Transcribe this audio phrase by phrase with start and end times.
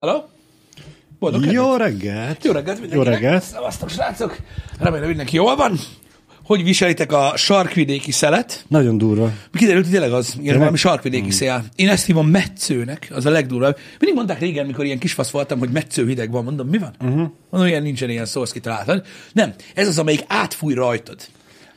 [0.00, 0.22] Hello?
[1.18, 1.78] Boldog Jó reggelt!
[1.78, 2.44] reggelt!
[2.44, 3.20] Jó reggelt Jó mindenkinek!
[3.20, 3.42] reggelt!
[3.42, 4.36] Szevasztok, srácok!
[4.78, 5.78] Remélem mindenki jól van.
[6.44, 8.64] Hogy viselitek a sarkvidéki szelet?
[8.68, 9.32] Nagyon durva.
[9.52, 11.64] Kiderült, hogy tényleg az, ilyen valami sarkvidéki szél.
[11.76, 13.78] Én ezt hívom metszőnek, az a legdurvább.
[13.98, 16.44] Mindig mondták régen, mikor ilyen kisfasz voltam, hogy metsző hideg van.
[16.44, 16.94] Mondom, mi van?
[17.00, 17.30] Uh-huh.
[17.50, 19.06] Mondom, ilyen nincsen ilyen szó, azt kitaláltad.
[19.32, 21.16] Nem, ez az, amelyik átfúj rajtad.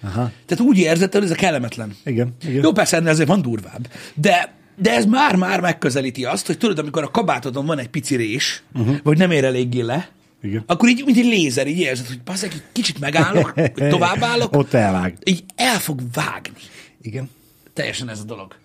[0.04, 0.32] Aha.
[0.46, 1.96] Tehát úgy érzed, hogy ez a kellemetlen.
[2.06, 2.64] Igen, igen.
[2.64, 3.88] Jó, persze ennél azért van durvább.
[4.14, 8.64] De, de ez már-már megközelíti azt, hogy tudod, amikor a kabátodon van egy pici rés,
[8.74, 8.96] uh-huh.
[9.04, 10.10] vagy nem ér eléggé le,
[10.42, 10.64] Igen.
[10.66, 14.74] akkor így, mint egy lézer, így érzed, hogy bazzeg, egy kicsit megállok, vagy továbbállok, Ott
[14.74, 15.18] elvág.
[15.24, 16.60] így el fog vágni.
[17.02, 17.30] Igen.
[17.74, 18.56] Teljesen ez a dolog.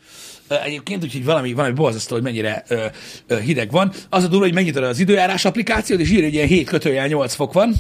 [0.65, 2.87] Egyébként úgyhogy valami, valami borzasztó, hogy mennyire ö,
[3.27, 3.93] ö, hideg van.
[4.09, 7.35] Az a durva, hogy megnyitod az időjárás applikációt, és írja, hogy ilyen 7 kötőjel 8
[7.35, 7.74] fok van,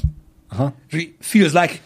[0.48, 0.74] Aha.
[0.90, 1.78] és feels like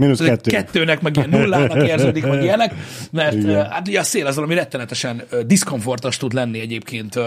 [0.00, 0.30] Mínusz Kettő.
[0.30, 0.50] kettő.
[0.50, 2.74] kettőnek, meg ilyen nullának érződik, meg ilyenek,
[3.10, 3.70] mert Igen.
[3.70, 7.18] hát ugye a szél az valami rettenetesen diszkomfortos tud lenni egyébként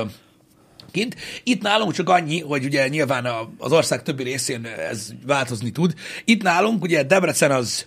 [0.92, 1.16] kint.
[1.44, 5.94] Itt nálunk csak annyi, hogy ugye nyilván az ország többi részén ez változni tud.
[6.26, 7.86] Itt nálunk ugye Debrecen az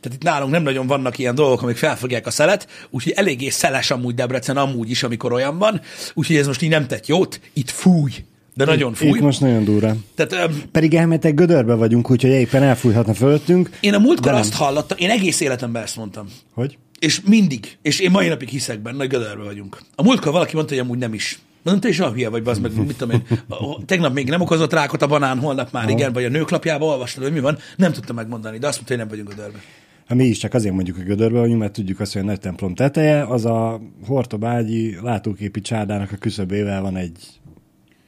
[0.00, 3.90] tehát itt nálunk nem nagyon vannak ilyen dolgok, amik felfogják a szelet, úgyhogy eléggé szeles
[3.90, 5.80] amúgy Debrecen amúgy is, amikor olyan van,
[6.14, 8.10] úgyhogy ez most így nem tett jót, itt fúj,
[8.56, 9.20] de nagyon Itt fúj.
[9.20, 9.94] most nagyon durva.
[10.14, 13.70] Tehát um, Pedig elméletek gödörbe vagyunk, úgyhogy éppen elfújhatna fölöttünk.
[13.80, 16.78] én a múltkor azt hallottam, én egész életemben ezt mondtam, Hogy?
[16.98, 19.78] És mindig, és én mai napig hiszek benne, hogy gödörbe vagyunk.
[19.94, 21.38] A múltkor valaki mondta, hogy amúgy nem is.
[21.62, 23.38] Mondom, te is a hülye vagy, bazd meg, mit tudom én.
[23.48, 27.22] A- Tegnap még nem okozott rákot a banán, holnap már igen, vagy a nőklapjába olvastad,
[27.22, 27.58] hogy mi van.
[27.76, 29.58] Nem tudtam megmondani, de azt mondta, hogy nem vagyunk gödörbe.
[30.08, 32.40] Hát mi is csak azért mondjuk, hogy gödörbe vagyunk, mert tudjuk azt, hogy a nagy
[32.40, 37.16] templom teteje, az a Hortobágyi látóképi csárdának a küszöbével van egy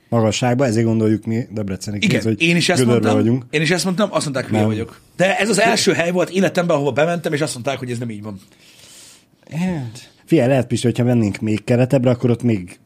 [0.09, 3.45] magasságban, ezért gondoljuk mi Debreceni Igen, hogy én is ezt mondtam, vagyunk.
[3.51, 5.01] én is ezt mondtam, azt mondták, hülye vagyok.
[5.17, 8.11] De ez az első hely volt életemben, ahova bementem, és azt mondták, hogy ez nem
[8.11, 8.41] így van.
[9.51, 12.79] Hát, Figyelj, lehet Pisti, hogyha mennénk még keretebbre, akkor ott még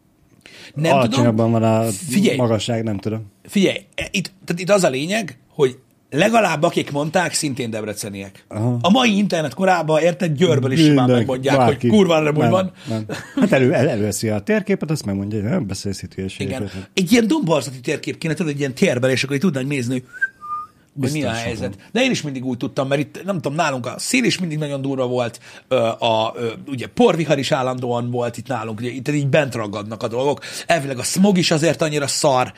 [0.75, 2.37] Nem alacsonyabban tudom, van a Figyelj.
[2.37, 3.31] magasság, nem tudom.
[3.45, 5.79] figyelj, e- itt, tehát itt az a lényeg, hogy
[6.13, 8.45] legalább akik mondták, szintén debreceniek.
[8.49, 8.79] Aha.
[8.81, 11.89] A mai internet korában, érted, Győrből is simán megmondják, bárki.
[11.89, 12.73] hogy kurva nem van.
[12.89, 13.05] Nem.
[13.35, 16.61] Hát elő, el, előveszi a térképet, azt megmondja, hogy nem beszélsz itt hülyeségeket.
[16.61, 16.87] Igen.
[16.95, 20.05] Egy ilyen domborzati térkép kéne, tudod, egy ilyen térben, és akkor így tudnánk nézni, hogy
[21.01, 21.77] hogy mi a Biztos helyzet.
[21.93, 24.59] De én is mindig úgy tudtam, mert itt, nem tudom, nálunk a szél is mindig
[24.59, 29.09] nagyon durva volt, ö, a, ö, ugye porvihar is állandóan volt itt nálunk, ugye itt
[29.09, 30.41] így bent ragadnak a dolgok.
[30.67, 32.53] Elvileg a smog is azért annyira szar.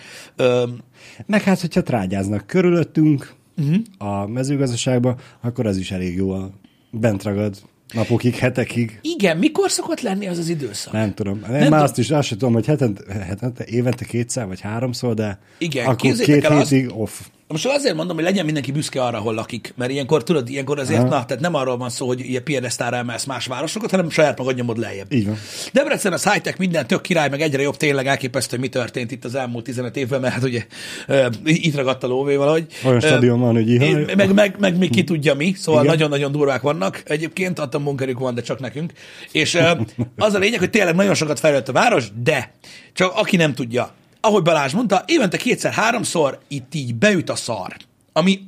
[1.26, 3.34] Meg hát, hogyha trágyáznak körülöttünk.
[3.56, 3.76] Uh-huh.
[3.98, 6.50] a mezőgazdaságba, akkor az is elég jó a
[6.90, 7.56] bent ragad
[7.92, 8.98] napokig, hetekig.
[9.02, 10.92] igen, mikor szokott lenni az az időszak?
[10.92, 11.40] Nem tudom.
[11.50, 15.14] Én Nem már azt is, azt sem tudom, hogy hetente, hetente, évente kétszer vagy háromszor,
[15.14, 17.20] de Igen, akkor két el azt- hétig off.
[17.48, 21.00] Most azért mondom, hogy legyen mindenki büszke arra, hol lakik, mert ilyenkor tudod, ilyenkor azért,
[21.00, 21.08] Aha.
[21.08, 24.56] na, tehát nem arról van szó, hogy ilyen piedesztára emelsz más városokat, hanem saját magad
[24.56, 25.12] nyomod lejjebb.
[25.12, 25.38] Így van.
[25.72, 29.24] Debrecen az high-tech, minden tök király, meg egyre jobb, tényleg elképesztő, hogy mi történt itt
[29.24, 30.64] az elmúlt 15 évben, mert hát ugye
[31.06, 32.66] ö, itt ragadt a lóvé valahogy.
[32.84, 33.88] Olyan stadion van, hogy ihaj.
[33.88, 35.94] én- meg, meg, meg, még ki tudja mi, szóval Igen.
[35.94, 37.02] nagyon-nagyon durvák vannak.
[37.06, 38.92] Egyébként atombunkerük van, de csak nekünk.
[39.32, 39.70] És ö,
[40.16, 42.52] az a lényeg, hogy tényleg nagyon sokat fejlődött a város, de
[42.92, 43.92] csak aki nem tudja,
[44.24, 47.76] ahogy Balázs mondta, évente kétszer-háromszor itt így beüt a szar.
[48.12, 48.40] Ami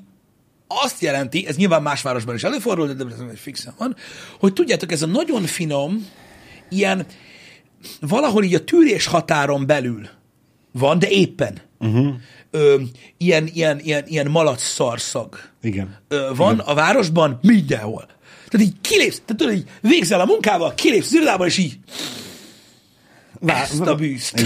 [0.67, 3.97] azt jelenti, ez nyilván más városban is előfordul, de Debrecenben fixen van,
[4.39, 6.07] hogy tudjátok, ez a nagyon finom,
[6.69, 7.07] ilyen
[8.01, 10.09] valahol így a tűrés határon belül
[10.73, 11.61] van, de éppen.
[11.79, 12.15] Uh-huh.
[12.51, 12.81] Ö,
[13.17, 15.97] ilyen, ilyen, ilyen, ilyen malac szarszag Igen.
[16.09, 18.07] ö, van a városban mindenhol.
[18.49, 21.79] Tehát így kilépsz, tehát tudod, így végzel a munkával, kilépsz az irodából, és így
[23.47, 24.41] ezt a bűzt.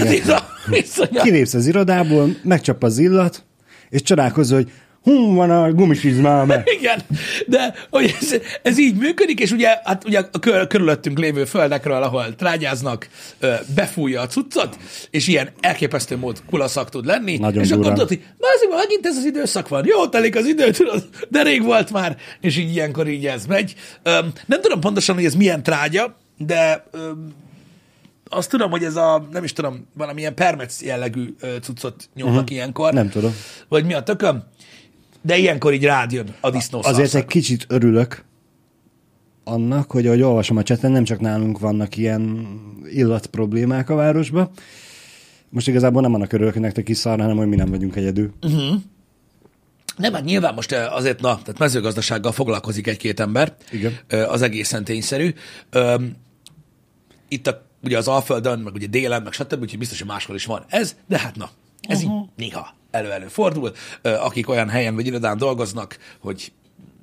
[0.71, 3.43] Ez Kilépsz az irodából, megcsap az illat,
[3.89, 4.71] és csodálkozol, hogy
[5.03, 6.51] hú, van a gumisizmám.
[6.79, 7.01] Igen,
[7.47, 12.03] de hogy ez, ez így működik, és ugye, hát ugye a kör, körülöttünk lévő földekről,
[12.03, 13.07] ahol trágyáznak,
[13.75, 14.77] befújja a cuccot,
[15.09, 17.93] és ilyen elképesztő mód kulaszak tud lenni, Nagyon és akkor durván.
[18.07, 21.41] tudod, hogy "Na, azért megint ez az időszak van, jó telik az idő, tudod, de
[21.43, 23.75] rég volt már, és így ilyenkor így ez megy.
[24.45, 26.83] Nem tudom pontosan, hogy ez milyen trágya, de
[28.31, 32.51] azt tudom, hogy ez a, nem is tudom, valamilyen permec jellegű cuccot nyomnak uh-huh.
[32.51, 32.93] ilyenkor.
[32.93, 33.33] Nem tudom.
[33.67, 34.43] Vagy mi a tököm?
[35.21, 38.23] De ilyenkor így rád jön a disznó Azért egy kicsit örülök
[39.43, 42.47] annak, hogy ahogy olvasom a cseten, nem csak nálunk vannak ilyen
[42.85, 44.49] illat problémák a városban.
[45.49, 48.33] Most igazából nem annak örülök, hogy nektek is szar, hanem hogy mi nem vagyunk egyedül.
[49.97, 53.55] Nem, hát nyilván most azért, na, tehát mezőgazdasággal foglalkozik egy-két ember.
[53.71, 53.93] Igen.
[54.27, 55.33] Az egészen tényszerű.
[57.27, 60.45] Itt a, ugye az Alföldön, meg ugye délen, meg stb., úgyhogy biztos, hogy máshol is
[60.45, 61.49] van ez, de hát na,
[61.81, 62.21] ez uh-huh.
[62.21, 63.71] így néha elő-elő fordul.
[64.01, 66.51] Akik olyan helyen vagy irodán dolgoznak, hogy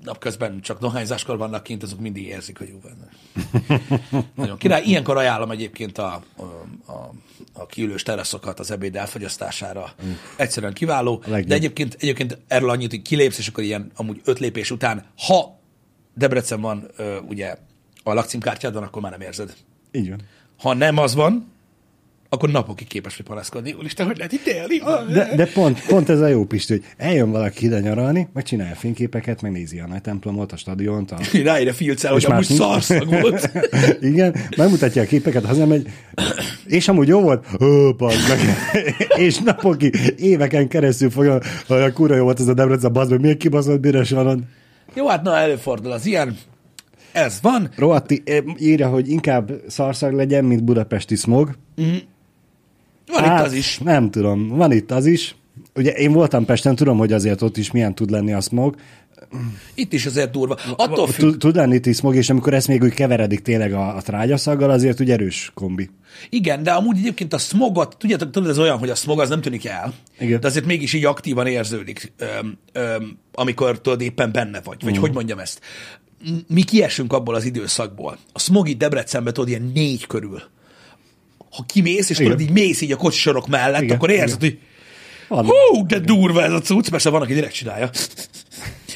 [0.03, 3.09] napközben csak dohányzáskor vannak kint, azok mindig érzik, hogy jó van.
[4.35, 4.83] Nagyon király.
[4.85, 6.43] Ilyenkor ajánlom egyébként a, a,
[6.93, 7.13] a,
[7.53, 9.93] a kiülős teraszokat az ebéd elfogyasztására.
[10.37, 11.23] Egyszerűen kiváló.
[11.27, 15.59] De egyébként, egyébként erről annyit, hogy kilépsz, és akkor ilyen amúgy öt lépés után, ha
[16.15, 16.91] Debrecen van
[17.29, 17.57] ugye
[18.03, 19.55] a lakcímkártyádon, akkor már nem érzed.
[19.93, 20.21] Így van.
[20.59, 21.57] Ha nem az van,
[22.31, 23.73] akkor napokig képes vagy panaszkodni.
[23.79, 24.79] Úristen, hogy lehet itt élni?
[25.13, 28.75] De, de pont, pont ez a jó Pisti, hogy eljön valaki ide nyaralni, meg csinálja
[28.75, 31.19] fényképeket, meg nézi a nagy templomot, a stadiont, a...
[31.45, 33.51] Ráére filcel, hogy Most már amúgy szarszag volt.
[34.13, 35.89] Igen, megmutatja a képeket, hazamegy,
[36.67, 37.67] és amúgy jó volt, ó,
[37.99, 38.39] meg.
[39.27, 43.21] és napokig, éveken keresztül fogja, hogy a kurva jó volt ez a Debrecen, bazd meg,
[43.21, 44.49] miért kibaszott büres van
[44.95, 46.37] Jó, hát na, előfordul az ilyen.
[47.25, 47.71] Ez van.
[47.77, 51.57] Rohatti eh, írja, hogy inkább szarszag legyen, mint budapesti smog.
[53.07, 53.79] Van itt az is.
[53.79, 55.37] Nem tudom, van itt az is.
[55.75, 58.77] Ugye én voltam Pesten, tudom, hogy azért ott is milyen tud lenni a smog.
[59.75, 60.59] Itt is azért durva.
[60.77, 63.97] Attól függ, Tud, lenni itt is smog, és amikor ezt még úgy keveredik tényleg a,
[63.97, 65.91] a trágyaszaggal, azért úgy erős kombi.
[66.31, 69.41] igen, de amúgy egyébként a smogot, tudjátok, tudod, ez olyan, hogy a smog az nem
[69.41, 70.41] tűnik el, Igen.
[70.41, 75.13] de azért mégis így aktívan érződik, öm, öm, amikor tudod éppen benne vagy, vagy hogy
[75.13, 75.61] mondjam ezt.
[76.47, 78.19] Mi kiesünk abból az időszakból.
[78.33, 80.43] A smog itt Debrecenben tudod ilyen négy körül.
[81.51, 82.31] Ha kimész, és Igen.
[82.31, 84.59] tudod, így mész így a kocsisorok mellett, Igen, akkor érzed, hogy.
[85.29, 87.91] Hú, de durva ez a cucc, persze van, aki direkt csinálja.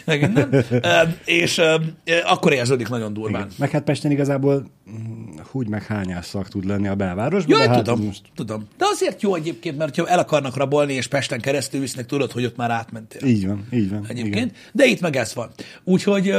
[0.07, 0.49] Igen, nem?
[0.71, 1.77] Öm, és ö,
[2.25, 3.49] akkor érződik nagyon durván.
[3.59, 5.23] Meg hát Pesten igazából mm,
[5.53, 7.59] úgy meg hányás szak tud lenni a belvárosban.
[7.59, 8.69] Jó, de hát tudom, most tudom.
[8.79, 12.45] De azért jó egyébként, mert ha el akarnak rabolni, és Pesten keresztül visznek, tudod, hogy
[12.45, 13.29] ott már átmentél.
[13.29, 14.05] Így van, így van.
[14.09, 14.35] Egyébként.
[14.35, 14.53] Igen.
[14.73, 15.51] De itt meg ez van.
[15.85, 16.35] Úgyhogy,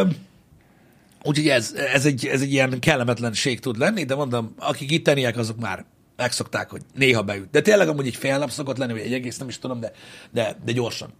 [1.24, 5.60] úgyhogy ez, ez, egy, ez egy ilyen kellemetlenség tud lenni, de mondom, akik itteniek, azok
[5.60, 5.86] már
[6.16, 7.50] megszokták, hogy néha beüt.
[7.50, 9.92] De tényleg amúgy egy fél nap szokott lenni, vagy egy egész, nem is tudom, de,
[10.32, 11.14] de, de gyorsan.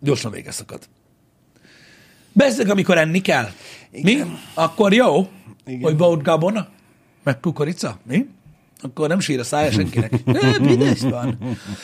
[0.00, 0.88] Gyorsan vége szakad.
[2.32, 3.48] Bezzeg, amikor enni kell.
[3.90, 4.22] Mi?
[4.54, 5.28] Akkor jó,
[5.66, 5.82] Igen.
[5.82, 6.68] hogy volt gabona,
[7.22, 7.98] meg kukorica.
[8.06, 8.26] Mi?
[8.80, 10.24] Akkor nem sír a szája senkinek.
[10.24, 11.38] Ne, Büdös van.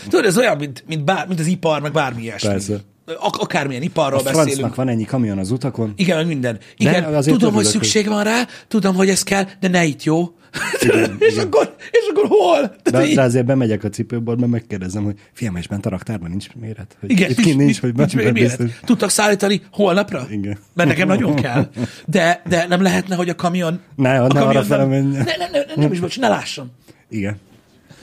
[0.09, 2.49] Tudod, ez olyan, mint, mint, bár, mint az ipar, meg bármi ilyesmi.
[2.49, 2.81] Persze.
[3.19, 4.47] Ak- akármilyen iparról A beszélünk.
[4.49, 5.93] francnak van ennyi kamion az utakon.
[5.97, 6.59] Igen, meg minden.
[6.77, 10.35] Igen, azért tudom, hogy szükség van rá, tudom, hogy ez kell, de ne itt jó.
[11.19, 12.75] és, Akkor, és akkor hol?
[12.91, 16.47] De, így- de azért bemegyek a cipőboltba, megkérdezem, hogy fiam, és bent a raktárban nincs
[16.61, 16.97] méret?
[17.01, 18.57] Hogy igen, itt nincs, hogy nincs, bent nincs méret.
[18.59, 18.81] biztos.
[18.85, 20.27] Tudtak szállítani holnapra?
[20.31, 20.59] Igen.
[20.75, 21.69] Mert nekem nagyon kell.
[22.07, 23.81] De, de nem lehetne, hogy a kamion...
[23.97, 25.23] Ne, a ne kamion arra nem, ne, ne,
[25.53, 26.71] ne, nem is, bocs, ne lássam.
[27.11, 27.37] Igen.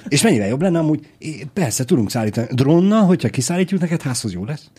[0.08, 1.08] És mennyire jobb lenne amúgy?
[1.54, 2.48] Persze, tudunk szállítani.
[2.52, 4.70] Drónnal, hogyha kiszállítjuk neked, házhoz jó lesz.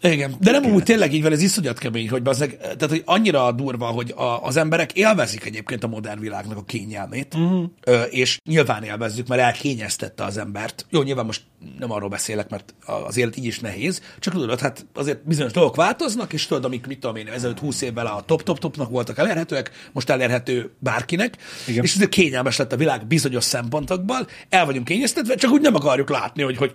[0.00, 3.52] Igen, de nem úgy tényleg így van, ez iszonyat kemény, hogy bazzeg, tehát hogy annyira
[3.52, 7.64] durva, hogy a, az emberek élvezik egyébként a modern világnak a kényelmét, uh-huh.
[8.10, 10.86] és nyilván élvezzük, mert elkényeztette az embert.
[10.90, 11.42] Jó, nyilván most
[11.78, 12.74] nem arról beszélek, mert
[13.06, 16.86] az élet így is nehéz, csak tudod, hát azért bizonyos dolgok változnak, és tudod, amik,
[16.86, 21.36] mit tudom én, ezelőtt 20 évvel a top-top-topnak voltak elérhetőek, most elérhető bárkinek,
[21.66, 21.84] Igen.
[21.84, 26.10] és ezért kényelmes lett a világ bizonyos szempontokból, el vagyunk kényeztetve, csak úgy nem akarjuk
[26.10, 26.74] látni, hogy, hogy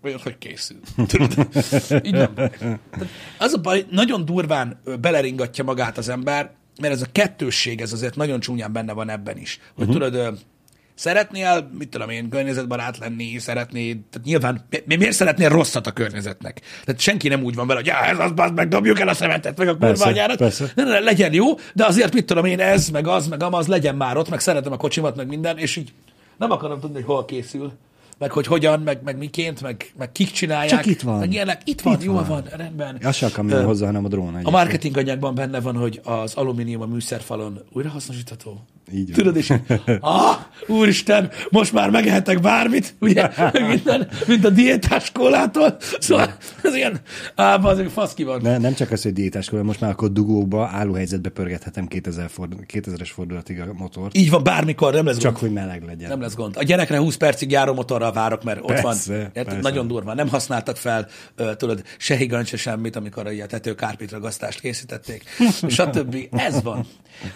[0.00, 0.80] vagy hogy készül.
[1.06, 1.48] Tudod?
[2.06, 2.34] Így nem.
[3.38, 8.16] Az a baj, nagyon durván beleringatja magát az ember, mert ez a kettősség, ez azért
[8.16, 9.60] nagyon csúnyán benne van ebben is.
[9.74, 10.10] Hogy uh-huh.
[10.10, 10.38] tudod,
[10.98, 16.60] szeretnél, mit tudom én, környezetbarát lenni, szeretnéd, tehát nyilván, mi, miért szeretnél rosszat a környezetnek?
[16.84, 19.14] Tehát senki nem úgy van vele, hogy já, ez az, bazd meg, dobjuk el a
[19.14, 20.72] szemetet, meg a persze.
[20.74, 23.66] Ne, ne, ne, legyen jó, de azért mit tudom én, ez, meg az, meg amaz,
[23.66, 25.92] legyen már ott, meg szeretem a kocsimat, meg minden, és így
[26.36, 27.72] nem akarom tudni, hogy hol készül,
[28.18, 30.68] meg hogy hogyan, meg, meg miként, meg, meg kik csinálják.
[30.68, 31.18] Csak itt van.
[31.18, 31.60] Meg ilyenek.
[31.64, 32.26] Itt van, Itt jól van.
[32.26, 32.98] van, rendben.
[33.04, 34.24] Az se a kamion Ö, hozzá, hanem a drón.
[34.24, 34.50] a egyébként.
[34.50, 38.64] marketing anyagban benne van, hogy az alumínium a műszerfalon újrahasznosítható.
[38.92, 39.14] Így van.
[39.14, 39.52] Tudod, és
[40.00, 43.30] ah, úristen, most már megehetek bármit, ugye,
[43.68, 45.76] minden, mint a diétás kólától.
[45.98, 47.00] Szóval ez ilyen,
[47.34, 48.40] á, azért fasz ki van.
[48.42, 53.10] Ne, nem csak az, hogy diétáskor, most már akkor dugóba, állóhelyzetbe pörgethetem 2000 fordul, 2000-es
[53.12, 54.16] fordulatig a motort.
[54.16, 55.44] Így van, bármikor, nem lesz Csak gond.
[55.44, 56.08] hogy meleg legyen.
[56.08, 56.56] Nem lesz gond.
[56.56, 59.20] A gyerekre 20 percig járó motorral várok, mert ott Persze, van.
[59.20, 59.44] Érted?
[59.44, 59.60] persze.
[59.60, 60.14] Nagyon durva.
[60.14, 61.06] Nem használtak fel,
[61.56, 65.22] tudod, se higany, se semmit, amikor a tetőkárpit ragasztást készítették,
[65.68, 66.16] stb.
[66.30, 66.86] Ez van.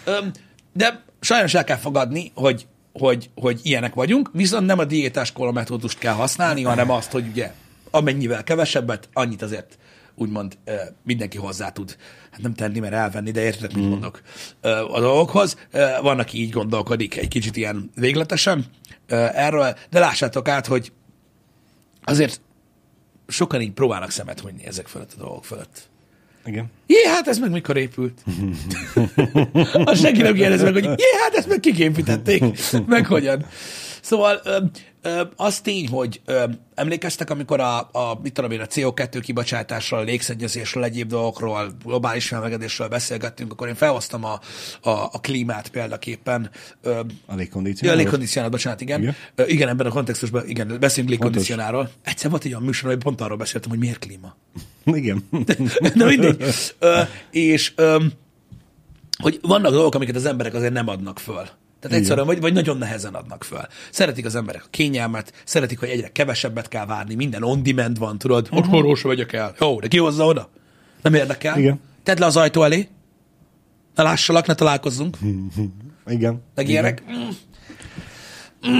[0.05, 0.31] Öm,
[0.73, 5.51] de sajnos el kell fogadni, hogy, hogy, hogy ilyenek vagyunk, viszont nem a diétás kóla
[5.51, 7.51] metódust kell használni, hanem azt, hogy ugye
[7.91, 9.77] amennyivel kevesebbet, annyit azért
[10.15, 10.57] úgymond
[11.03, 11.97] mindenki hozzá tud,
[12.31, 14.21] hát nem tenni, mert elvenni, de érted, mit mondok
[14.61, 15.57] ö, a dolgokhoz.
[16.01, 18.65] Van, aki így gondolkodik egy kicsit ilyen végletesen
[19.07, 20.91] erről, de lássátok át, hogy
[22.03, 22.41] azért
[23.27, 25.89] sokan így próbálnak szemet hunyni ezek fölött a dolgok fölött.
[26.45, 26.65] Igen.
[26.87, 28.23] Jé, hát ez meg mikor épült?
[29.83, 32.43] Azt senki nem kérdezi meg, hogy jé, hát ezt meg kik építették?
[32.87, 33.45] Meg hogyan?
[34.03, 34.57] Szóval ö,
[35.01, 36.43] ö, az tény, hogy ö,
[36.75, 42.27] emlékeztek, amikor a, a, mit tudom én, a CO2 kibocsátásról, a légszennyezésről, egyéb dolgokról, globális
[42.27, 44.39] felmelegedésről beszélgettünk, akkor én felhoztam a,
[44.81, 46.49] a, a klímát példaképpen.
[46.81, 47.99] Ö, A Ja, légkondicionáló.
[47.99, 49.01] légkondicionáló, bocsánat, igen.
[49.01, 49.15] Igen.
[49.35, 51.89] Igen, igen ebben a kontextusban, igen, beszélünk légkondicionáról.
[52.01, 54.35] Egyszer volt egy olyan műsor, hogy pont arról beszéltem, hogy miért klíma.
[54.85, 55.27] Igen.
[55.95, 56.43] Na mindegy.
[56.79, 58.03] Ö, és ö,
[59.21, 61.47] hogy vannak dolgok, amiket az emberek azért nem adnak föl.
[61.83, 63.67] Tehát egyszerűen, vagy, vagy nagyon nehezen adnak föl.
[63.91, 68.17] Szeretik az emberek a kényelmet, szeretik, hogy egyre kevesebbet kell várni, minden on demand van,
[68.17, 69.55] tudod, otthonról se vegyek el.
[69.59, 70.49] Jó, de ki hozza oda?
[71.01, 71.57] Nem érdekel.
[71.57, 71.79] Igen.
[72.03, 72.87] Tedd le az ajtó elé,
[73.95, 75.17] ne lássalak, ne találkozzunk,
[76.07, 76.41] Igen.
[76.55, 77.03] meg ilyenek.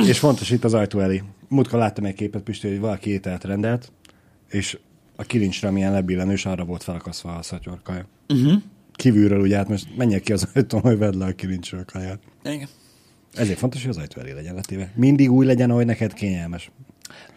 [0.08, 1.24] És fontos itt az ajtó elé.
[1.48, 3.92] Múltkor láttam egy képet, Pisti, hogy valaki ételt rendelt,
[4.50, 4.78] és
[5.16, 8.06] a kilincsre, milyen lebillenős, arra volt felakaszva a szatyorkaja.
[8.30, 8.62] Uh-huh.
[8.94, 12.20] Kívülről ugye, hát most menjek ki az ajtón, hogy vedd le a kilincsről a kaját.
[12.44, 12.68] Igen.
[13.34, 14.92] Ezért fontos, hogy az ajtó elé legyen letéve.
[14.96, 16.72] Mindig úgy legyen, ahogy neked kényelmes.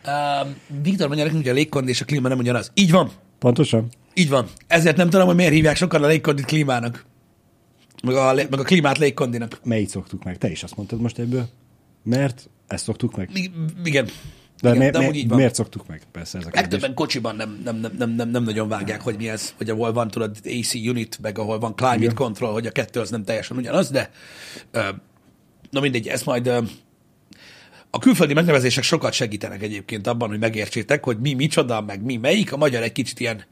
[0.06, 0.48] Uh,
[0.82, 2.70] Viktor mondja nekünk, hogy a légkondi és a klíma nem ugyanaz.
[2.74, 3.10] Így van.
[3.38, 3.88] Pontosan?
[4.14, 4.48] Így van.
[4.66, 7.04] Ezért nem tudom, hogy miért hívják sokan a légkondit klímának.
[8.02, 9.60] Meg a, meg a klímát légkondinak.
[9.64, 10.38] Melyik szoktuk meg?
[10.38, 11.48] Te is azt mondtad most ebből.
[12.02, 13.30] Mert ezt szoktuk meg.
[13.34, 13.50] I-
[13.84, 14.08] igen.
[14.60, 15.36] De, igen, mi, de mi, így van.
[15.36, 16.02] miért szoktuk meg?
[16.12, 16.70] Persze ez a kérdés.
[16.70, 19.92] Legtöbben kocsiban nem, nem, nem, nem, nem, nem nagyon vágják, hogy mi ez, hogy ahol
[19.92, 22.14] van tudod AC unit, meg ahol van climate Igen.
[22.14, 24.10] control, hogy a kettő az nem teljesen ugyanaz, de
[24.70, 24.80] ö,
[25.70, 26.46] na mindegy, ez majd
[27.90, 32.52] a külföldi megnevezések sokat segítenek egyébként abban, hogy megértsétek, hogy mi micsoda, meg mi melyik,
[32.52, 33.44] a magyar egy kicsit ilyen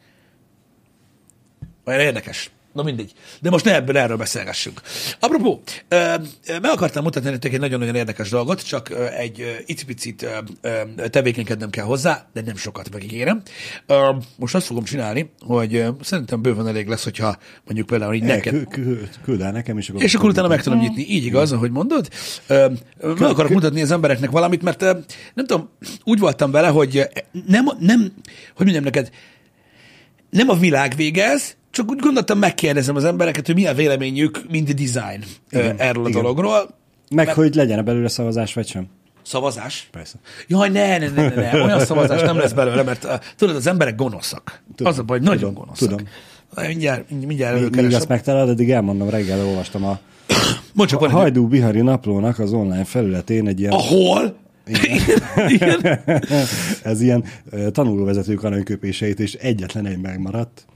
[1.85, 2.50] olyan érdekes.
[2.75, 3.12] Na mindegy.
[3.40, 4.81] De most ne ebből erről beszélgessünk.
[5.21, 5.62] Apropó,
[6.47, 10.26] meg akartam mutatni nektek egy nagyon-nagyon érdekes dolgot, csak egy icipicit
[11.11, 13.43] tevékenykednem kell hozzá, de nem sokat megígérem.
[14.37, 18.52] Most azt fogom csinálni, hogy szerintem bőven elég lesz, hogyha mondjuk például így Ne, neked...
[18.52, 20.02] kü- kü- küld el nekem, és akkor...
[20.02, 21.07] És akkor utána meg tudom nyitni.
[21.09, 22.09] Így igaz, ahogy mondod.
[22.49, 25.69] Meg akarok mutatni az embereknek valamit, mert nem tudom,
[26.04, 27.09] úgy voltam vele, hogy
[27.47, 28.12] nem, nem
[28.54, 29.11] hogy mondjam neked,
[30.31, 34.40] nem a világ vége ez, csak úgy gondoltam, megkérdezem az embereket, hogy mi a véleményük,
[34.50, 36.23] mint design Igen, erről a igen.
[36.23, 36.69] dologról.
[37.11, 38.87] Meg, hogy legyen belőle szavazás, vagy sem.
[39.23, 39.88] Szavazás?
[39.93, 40.16] Persze.
[40.49, 43.66] Jaj, ne, ne, ne, ne, ne, olyan szavazás nem lesz belőle, mert uh, tudod, az
[43.66, 44.61] emberek gonoszak.
[44.76, 45.88] Tudom, az a baj, nagyon tudom, gonoszak.
[45.88, 46.07] tudom.
[46.66, 47.99] Mindjárt, mindjárt Míg, míg előkeresem.
[48.00, 49.99] azt megtalálod, addig elmondom, reggel olvastam a,
[50.73, 54.37] Mondd csak, a Hajdú Bihari naplónak az online felületén egy ilyen, Ahol?
[55.49, 56.00] Igen.
[56.83, 57.25] ez ilyen
[57.73, 60.66] tanulóvezetők aranyköpéseit, és egyetlen egy megmaradt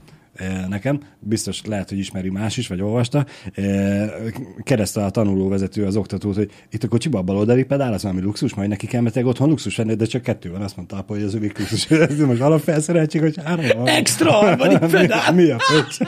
[0.67, 4.05] nekem, biztos lehet, hogy ismeri más is, vagy olvasta, ö,
[4.63, 8.53] kereszte a tanulóvezető az oktatót, hogy itt a kocsiba a baloldali pedál, az valami luxus,
[8.53, 11.23] majd neki kell meteg otthon luxus venni, de csak kettő van, azt mondta apa, hogy
[11.23, 11.91] az övék luxus.
[11.91, 13.87] Ez most alapfelszereltség, hogy három van.
[13.87, 15.33] Extra harmadik pedál.
[15.33, 15.97] Mi, mi a pöcs?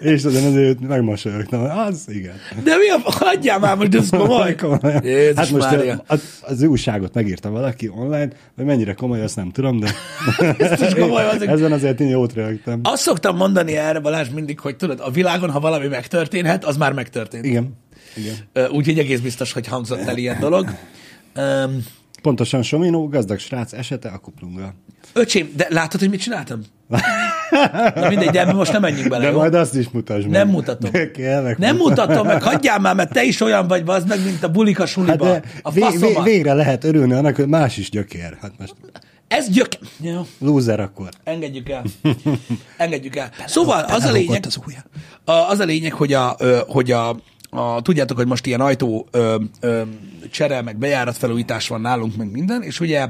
[0.00, 2.34] és azon azért megmosolyogtam, az igen.
[2.64, 2.98] De mi a...
[3.04, 4.56] Hagyjál már most, ez komoly.
[5.02, 6.04] Jézus hát most Mária.
[6.06, 9.90] az, az újságot megírta valaki online, vagy mennyire komoly, azt nem tudom, de
[10.58, 11.42] Biztos komoly az.
[11.48, 12.80] Ezen azért én jót rögtem.
[12.82, 16.92] Azt szoktam mondani erre, Balázs, mindig, hogy tudod, a világon, ha valami megtörténhet, az már
[16.92, 17.44] megtörtént.
[17.44, 17.76] Igen.
[18.16, 18.70] Igen.
[18.70, 20.68] Úgyhogy egész biztos, hogy hangzott el ilyen dolog.
[21.36, 21.82] Um,
[22.22, 24.74] Pontosan Sominó, gazdag srác esete a kuplunga.
[25.12, 26.60] öcsém, de látod, hogy mit csináltam?
[27.94, 29.36] Na mindegy, de most nem menjünk bele, De jó?
[29.36, 30.30] majd azt is mutasd meg.
[30.30, 30.90] Nem mutatom.
[30.90, 31.58] De kérlek.
[31.58, 34.80] Nem mutatom meg, hagyjál már, mert te is olyan vagy, bazd meg, mint a bulika
[34.82, 35.24] Hát suliba.
[35.24, 36.24] de a faszomat.
[36.24, 38.36] végre lehet örülni annak, hogy más is gyökér.
[38.40, 38.74] Hát most
[39.28, 39.68] Ez gyök...
[40.00, 41.08] Jó, loser akkor.
[41.24, 41.82] engedjük el.
[42.76, 43.30] Engedjük el.
[43.46, 44.84] Szóval az a lényeg, az ujja.
[45.24, 46.36] a, az a lényeg, hogy a,
[46.68, 47.16] hogy a,
[47.50, 49.82] a, tudjátok, hogy most ilyen ajtó ö, ö,
[50.30, 53.08] csere, meg bejáratfelújítás van nálunk, meg minden, és ugye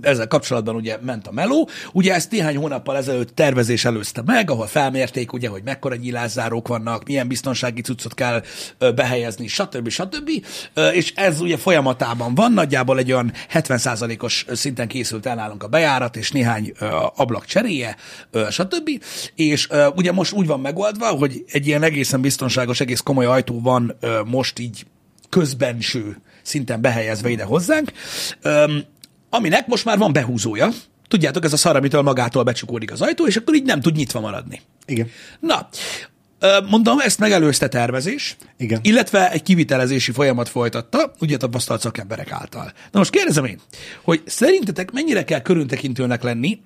[0.00, 1.68] ezzel kapcsolatban ugye ment a meló.
[1.92, 7.04] Ugye ezt néhány hónappal ezelőtt tervezés előzte meg, ahol felmérték, ugye, hogy mekkora nyílászárók vannak,
[7.04, 8.42] milyen biztonsági cuccot kell
[8.94, 9.88] behelyezni, stb.
[9.88, 10.30] stb.
[10.92, 16.16] És ez ugye folyamatában van, nagyjából egy olyan 70%-os szinten készült el nálunk a bejárat,
[16.16, 16.72] és néhány
[17.16, 17.96] ablak cseréje,
[18.50, 18.90] stb.
[19.34, 23.96] És ugye most úgy van megoldva, hogy egy ilyen egészen biztonságos, egész komoly ajtó van
[24.24, 24.86] most így
[25.28, 27.92] közbenső szinten behelyezve ide hozzánk,
[29.34, 30.68] aminek most már van behúzója.
[31.08, 34.20] Tudjátok, ez a szar, amitől magától becsukódik az ajtó, és akkor így nem tud nyitva
[34.20, 34.60] maradni.
[34.86, 35.10] Igen.
[35.40, 35.68] Na,
[36.70, 38.80] mondom, ezt megelőzte tervezés, Igen.
[38.82, 42.72] illetve egy kivitelezési folyamat folytatta, ugye tapasztalt szakemberek által.
[42.90, 43.60] Na most kérdezem én,
[44.02, 46.60] hogy szerintetek mennyire kell körültekintőnek lenni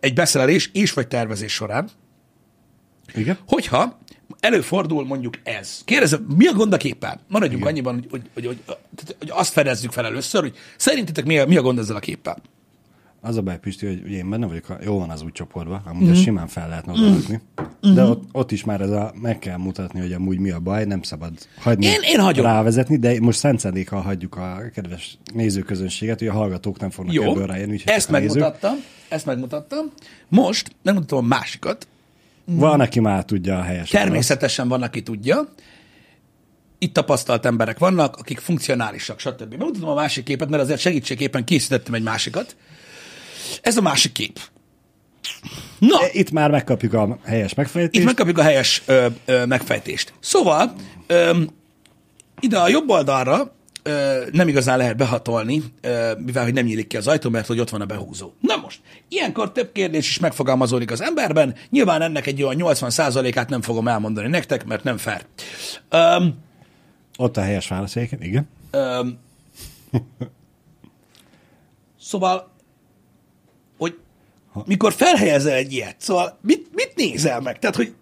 [0.00, 1.88] egy beszerelés és vagy tervezés során,
[3.14, 3.38] Igen.
[3.46, 3.98] hogyha
[4.40, 5.82] előfordul mondjuk ez.
[5.84, 7.20] Kérdezem, mi a gond a képpel?
[7.28, 7.72] Maradjunk Igen.
[7.72, 8.58] annyiban, hogy, hogy, hogy,
[9.18, 12.42] hogy, azt fedezzük fel először, hogy szerintetek mi a, mi a gond ezzel a képpel?
[13.20, 16.06] Az a baj, Pisti, hogy ugye én benne vagyok, jó van az új csoportban, amúgy
[16.06, 16.10] mm.
[16.10, 17.40] ezt simán fel lehetne odaadni.
[17.88, 17.94] Mm.
[17.94, 20.84] De ott, ott, is már ez a, meg kell mutatni, hogy amúgy mi a baj,
[20.84, 22.44] nem szabad hagyni Én- én hagyom.
[22.44, 27.46] rávezetni, de most szentszendékkal hagyjuk a kedves nézőközönséget, hogy a hallgatók nem fognak Jó, ebből
[27.46, 27.80] rájönni.
[27.84, 28.10] ezt nézők.
[28.10, 28.74] megmutattam,
[29.08, 29.92] ezt megmutattam.
[30.28, 31.86] Most megmutatom a másikat.
[32.46, 35.48] Van, aki már tudja a helyes Természetesen van, aki tudja.
[36.78, 39.50] Itt tapasztalt emberek vannak, akik funkcionálisak, stb.
[39.50, 42.56] Megmutatom a másik képet, mert azért segítségképpen készítettem egy másikat.
[43.62, 44.40] Ez a másik kép.
[45.78, 46.14] Na, választ.
[46.14, 47.94] Itt már megkapjuk a helyes megfejtést.
[48.00, 50.12] itt megkapjuk a helyes ö, ö, megfejtést.
[50.20, 50.74] Szóval,
[51.06, 51.42] ö,
[52.40, 53.55] ide a jobb oldalra
[53.86, 57.60] ö, nem igazán lehet behatolni, ö, mivel hogy nem nyílik ki az ajtó, mert hogy
[57.60, 58.32] ott van a behúzó.
[58.40, 63.62] Na most, ilyenkor több kérdés is megfogalmazódik az emberben, nyilván ennek egy olyan 80%-át nem
[63.62, 65.24] fogom elmondani nektek, mert nem fair.
[65.88, 66.24] Ö,
[67.16, 68.48] Ott a helyes válasz egyébként, igen.
[68.70, 69.06] ö,
[72.00, 72.50] szóval,
[73.78, 73.98] hogy
[74.64, 77.58] mikor felhelyezel egy ilyet, szóval mit, mit nézel meg?
[77.58, 77.94] Tehát, hogy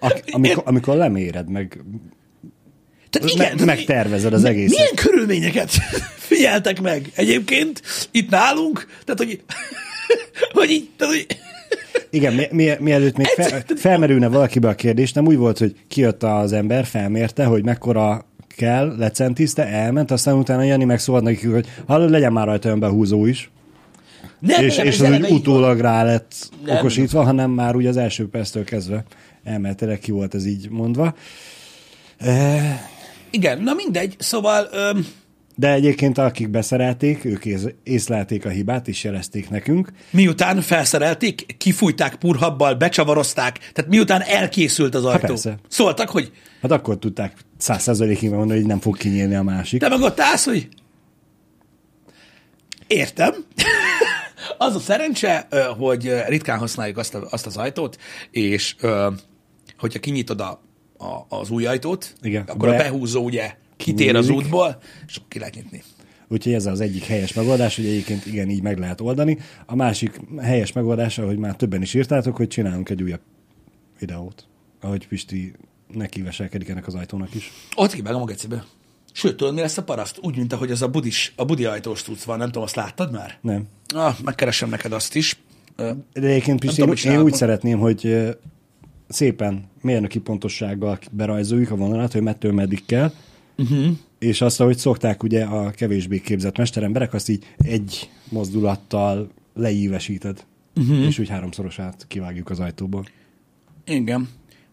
[0.00, 1.84] A, amikor, amikor leméred, meg
[3.14, 4.76] Tehát Me- igen, tehát megtervezed az egészet.
[4.78, 5.70] Milyen körülményeket
[6.28, 8.86] figyeltek meg egyébként itt nálunk?
[9.04, 9.40] Tehát, hogy,
[10.58, 11.26] hogy így, tehát, hogy,
[12.10, 16.22] Igen, mi, mi, mielőtt még fel, felmerülne valakibe a kérdés, nem úgy volt, hogy kijött
[16.22, 22.10] az ember, felmérte, hogy mekkora kell, lecentizte, elment, aztán utána Jani megszólalt nekik, hogy hallod,
[22.10, 23.50] legyen már rajta olyan behúzó is.
[24.38, 25.30] nem, és nem, és az úgy így van.
[25.30, 26.32] utólag rá lett
[26.64, 26.76] Nem.
[26.76, 29.04] okosítva, hanem már úgy az első perctől kezdve
[29.44, 31.14] elméletileg ki volt ez így mondva.
[33.34, 35.06] Igen, na mindegy, szóval öm,
[35.56, 39.88] De egyébként akik beszerelték, ők ész- észlelték a hibát, és jelezték nekünk.
[40.10, 45.26] miután felszerelték, kifújták purhabbal, becsavarozták, tehát miután elkészült az ajtó.
[45.26, 45.56] persze.
[45.68, 49.80] Szóltak, hogy Hát akkor tudták száz százalékig mondani, hogy nem fog kinyílni a másik.
[49.80, 50.68] te meg ott állsz, hogy
[52.86, 53.34] értem.
[54.58, 55.48] az a szerencse,
[55.78, 57.98] hogy ritkán használjuk azt, a, azt az ajtót,
[58.30, 58.76] és
[59.78, 60.63] hogyha kinyitod a,
[61.04, 62.42] a, az új ajtót, Igen.
[62.46, 65.82] akkor Be- a behúzó ugye kitér az útból, és akkor ki lehet nyitni.
[66.28, 69.38] Úgyhogy ez az egyik helyes megoldás, hogy egyébként igen, így meg lehet oldani.
[69.66, 73.20] A másik helyes megoldás, ahogy már többen is írtátok, hogy csinálunk egy újabb
[73.98, 74.46] videót.
[74.80, 75.52] Ahogy Pisti
[75.94, 77.52] neki veselkedik ennek az ajtónak is.
[77.76, 78.64] Ott kivágom a gecibe.
[79.12, 80.18] Sőt, tudod, mi lesz a paraszt?
[80.22, 83.12] Úgy, mint ahogy az a budis, a budi ajtós tudsz van, nem tudom, azt láttad
[83.12, 83.38] már?
[83.40, 83.68] Nem.
[83.94, 85.38] Ah, megkeresem neked azt is.
[85.76, 88.28] De egyébként Pisti, tudom, én, mit én úgy szeretném, hogy
[89.08, 93.12] szépen mérnöki pontossággal berajzoljuk a vonalat, hogy mettől meddig kell,
[93.56, 93.86] uh-huh.
[94.18, 100.44] és azt, ahogy szokták ugye a kevésbé képzett mesteremberek, azt így egy mozdulattal leívesíted,
[100.76, 101.06] uh-huh.
[101.06, 103.04] és úgy háromszorosát kivágjuk az ajtóból.
[103.84, 104.28] Igen.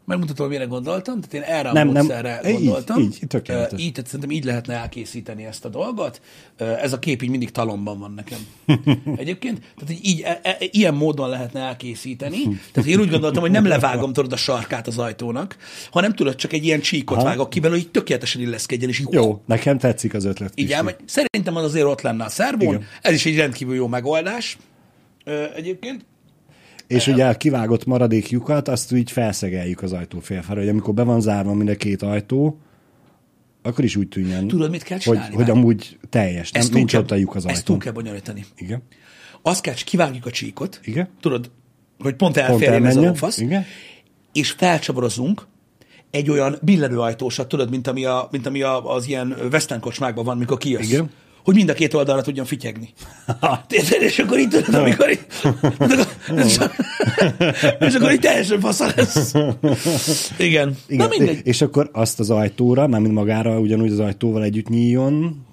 [0.05, 2.05] Megmutatom, mire gondoltam, tehát én erre a Nem, nem.
[2.05, 3.01] módszerre Így, gondoltam.
[3.01, 3.81] így, tökéletes.
[3.81, 6.21] Így, tehát szerintem így lehetne elkészíteni ezt a dolgot.
[6.57, 8.39] Ez a kép így mindig talomban van nekem.
[9.15, 12.43] Egyébként, tehát így, így e, e, ilyen módon lehetne elkészíteni.
[12.71, 15.57] Tehát én úgy gondoltam, hogy nem levágom tudod a sarkát az ajtónak,
[15.91, 17.25] hanem tudod, csak egy ilyen csíkot Aha.
[17.25, 20.53] vágok ki belőle, hogy így tökéletesen illeszkedjen, és így, Jó, nekem tetszik az ötlet.
[20.55, 20.95] így elmegy.
[21.05, 22.73] Szerintem az azért ott lenne a szervón.
[22.73, 22.85] Igen.
[23.01, 24.57] Ez is egy rendkívül jó megoldás.
[25.55, 26.05] Egyébként.
[26.91, 31.03] És ugye a kivágott maradék lyukat, azt úgy felszegeljük az ajtó félfelé, hogy amikor be
[31.03, 32.59] van zárva mind a két ajtó,
[33.61, 35.35] akkor is úgy tűnjön, Tudod, mit kell hogy, csinálni?
[35.35, 35.59] hogy Várj.
[35.59, 37.79] amúgy teljes, nem, túl nincs kell- ott a lyuk az Ezt túl ajtón.
[37.79, 38.45] kell bonyolítani.
[38.57, 38.81] Igen.
[39.41, 40.79] Azt kell, kivágjuk a csíkot.
[40.83, 41.09] Igen.
[41.21, 41.51] Tudod,
[41.99, 43.37] hogy pont elférjen ez a lófasz.
[43.37, 43.65] Igen.
[44.33, 45.47] És felcsavarozunk
[46.11, 50.37] egy olyan billenőajtósat, tudod, mint ami, a, mint ami a, az ilyen western kocsmákban van,
[50.37, 50.89] mikor kijössz.
[50.91, 51.09] Igen.
[51.43, 52.89] Hogy mind a két oldalra tudjon fityegni.
[53.69, 54.01] Érted?
[54.01, 55.25] És akkor így tudod, amikor így,
[57.79, 59.33] és, akkor így teljesen fasza lesz.
[60.37, 60.77] Igen.
[60.87, 61.07] Igen.
[61.07, 61.41] Na mindegy.
[61.43, 65.45] És akkor azt az ajtóra, mármint magára ugyanúgy az ajtóval együtt nyíljon,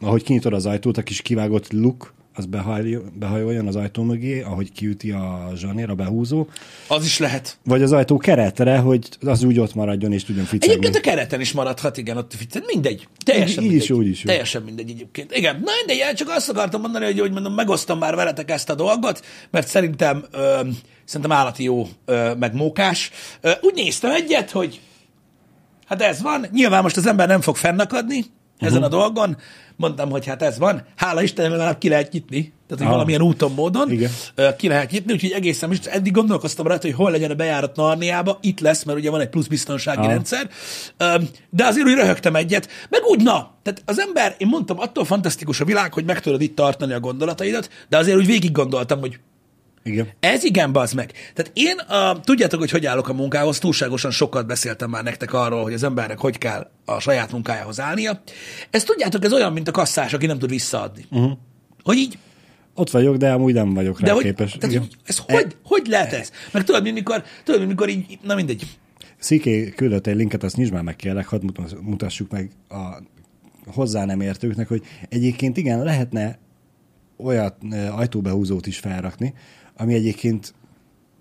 [0.00, 4.72] ahogy kinyitod az ajtót, a kis kivágott luk, az behajl- behajoljon az ajtó mögé, ahogy
[4.72, 6.46] kiüti a zsanér, a behúzó,
[6.88, 7.58] Az is lehet.
[7.64, 10.68] vagy az ajtó keretre, hogy az úgy ott maradjon és tudjon ficegni.
[10.74, 13.08] Egyébként a kereten is maradhat, igen, ott figyelj, mindegy.
[13.24, 14.06] Teljesen Így- így is, mindegy.
[14.06, 14.20] úgy is.
[14.20, 15.36] Teljesen mindegy egyébként.
[15.36, 18.70] Igen, na mindegy, el csak azt akartam mondani, hogy, hogy mondom, megosztom már veletek ezt
[18.70, 20.60] a dolgot, mert szerintem, ö,
[21.04, 23.10] szerintem állati jó, ö, meg mókás.
[23.40, 24.80] Ö, úgy néztem egyet, hogy
[25.86, 28.24] hát ez van, nyilván most az ember nem fog fennakadni
[28.62, 28.84] ezen Mhm.
[28.84, 29.36] a dolgon,
[29.76, 32.90] mondtam, hogy hát ez van, hála Istennek legalább ki lehet nyitni, tehát hogy Aha.
[32.90, 34.10] valamilyen úton, módon Igen.
[34.56, 38.38] ki lehet nyitni, úgyhogy egészen most eddig gondolkoztam rajta, hogy hol legyen a bejárat Narniába,
[38.40, 40.08] itt lesz, mert ugye van egy plusz biztonsági Aha.
[40.08, 40.48] rendszer,
[41.50, 45.60] de azért úgy röhögtem egyet, meg úgy na, tehát az ember, én mondtam, attól fantasztikus
[45.60, 49.18] a világ, hogy meg tudod itt tartani a gondolataidat, de azért úgy végig gondoltam, hogy
[49.84, 50.08] Igen.
[50.20, 51.12] ez igen, bazd meg.
[51.34, 55.62] Tehát én, uh, tudjátok, hogy hogy állok a munkához, túlságosan sokat beszéltem már nektek arról,
[55.62, 58.22] hogy az embernek hogy kell a saját munkájához állnia.
[58.70, 61.04] Ez tudjátok, ez olyan, mint a kasszás, aki nem tud visszaadni.
[61.10, 61.32] Uh-huh.
[61.82, 62.18] Hogy így,
[62.74, 64.56] Ott vagyok, de amúgy nem vagyok rá De hogy, képes.
[64.60, 66.30] tehát, hogy ez hogy, hogy lehet ez?
[66.52, 68.66] Meg tudod, mikor, tudod, mikor így, na mindegy.
[69.18, 73.02] Sziké küldött egy linket, azt nyisd már meg kérlek, hadd mutas- mutassuk meg a
[73.66, 76.38] hozzá nem értőknek, hogy egyébként igen, lehetne
[77.16, 79.34] olyat e, ajtóbehúzót is felrakni,
[79.76, 80.54] ami egyébként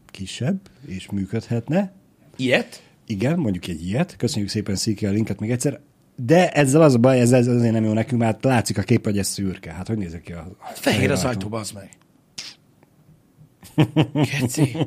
[0.06, 1.94] kisebb és működhetne.
[2.36, 2.84] Ilyet?
[3.12, 4.16] Igen, mondjuk egy ilyet.
[4.18, 5.80] Köszönjük szépen Sziké a linket még egyszer.
[6.16, 9.04] De ezzel az a baj, ez, ez azért nem jó nekünk, mert látszik a kép,
[9.04, 9.72] hogy ez szürke.
[9.72, 10.48] Hát hogy nézek ki a...
[10.74, 11.90] Fehér az ajtó, az meg.
[14.40, 14.78] Keci.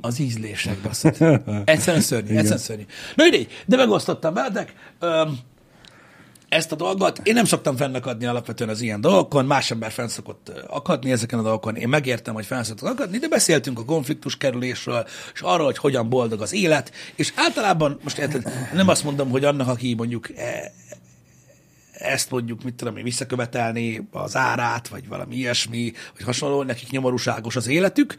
[0.00, 1.20] Az ízlések, basszat.
[1.64, 2.84] Egyszerűen szörnyű, egyszerűen szörnyű.
[3.16, 5.38] Na mindegy, de megosztottam veletek öm,
[6.52, 7.20] ezt a dolgot.
[7.22, 11.42] Én nem szoktam fennakadni alapvetően az ilyen dolgokon, más ember fenn szokott akadni ezeken a
[11.42, 11.76] dolgokon.
[11.76, 16.08] Én megértem, hogy fenn szokott akadni, de beszéltünk a konfliktus kerülésről, és arról, hogy hogyan
[16.08, 18.42] boldog az élet, és általában, most érted,
[18.74, 20.72] nem azt mondom, hogy annak, aki mondjuk e,
[21.92, 27.56] ezt mondjuk, mit tudom én, visszakövetelni az árát, vagy valami ilyesmi, vagy hasonló, nekik nyomorúságos
[27.56, 28.16] az életük,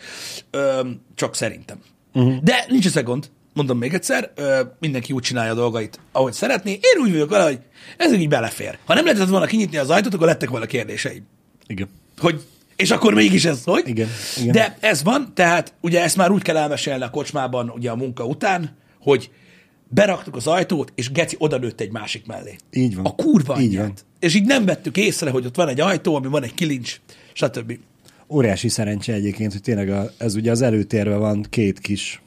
[0.51, 1.79] ö, csak szerintem.
[2.13, 2.37] Uh-huh.
[2.41, 6.71] De nincs ezzel gond, mondom még egyszer, ö, mindenki úgy csinálja a dolgait, ahogy szeretné.
[6.71, 7.59] Én úgy vagyok vele, hogy
[7.97, 8.77] ez így belefér.
[8.85, 11.23] Ha nem lehetett volna kinyitni az ajtót, akkor lettek volna kérdéseim.
[11.67, 11.89] Igen.
[12.17, 12.41] Hogy
[12.75, 13.87] és akkor mégis ez hogy?
[13.87, 14.51] Igen, igen.
[14.51, 18.25] De ez van, tehát ugye ezt már úgy kell elmesélni a kocsmában ugye a munka
[18.25, 19.29] után, hogy
[19.87, 22.55] beraktuk az ajtót, és Geci odanőtt egy másik mellé.
[22.71, 23.05] Így van.
[23.05, 23.85] A kurva Így anyját.
[23.85, 23.93] van.
[24.19, 26.99] És így nem vettük észre, hogy ott van egy ajtó, ami van egy kilincs,
[27.33, 27.77] stb.
[28.29, 32.21] Óriási szerencse egyébként, hogy tényleg a, ez ugye az előtérve van két kis,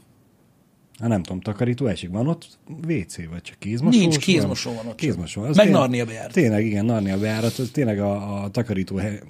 [0.99, 2.11] hát nem tudom, takarító esik.
[2.11, 3.99] Van ott WC, vagy csak kézmosó?
[3.99, 4.95] Nincs, kézmosó van ott.
[4.95, 5.41] Kézmosó.
[5.41, 6.33] Meg tényleg- Narnia bejárat.
[6.33, 9.21] Tényleg, igen, Narnia bejárat, az tényleg a, a takarító hely,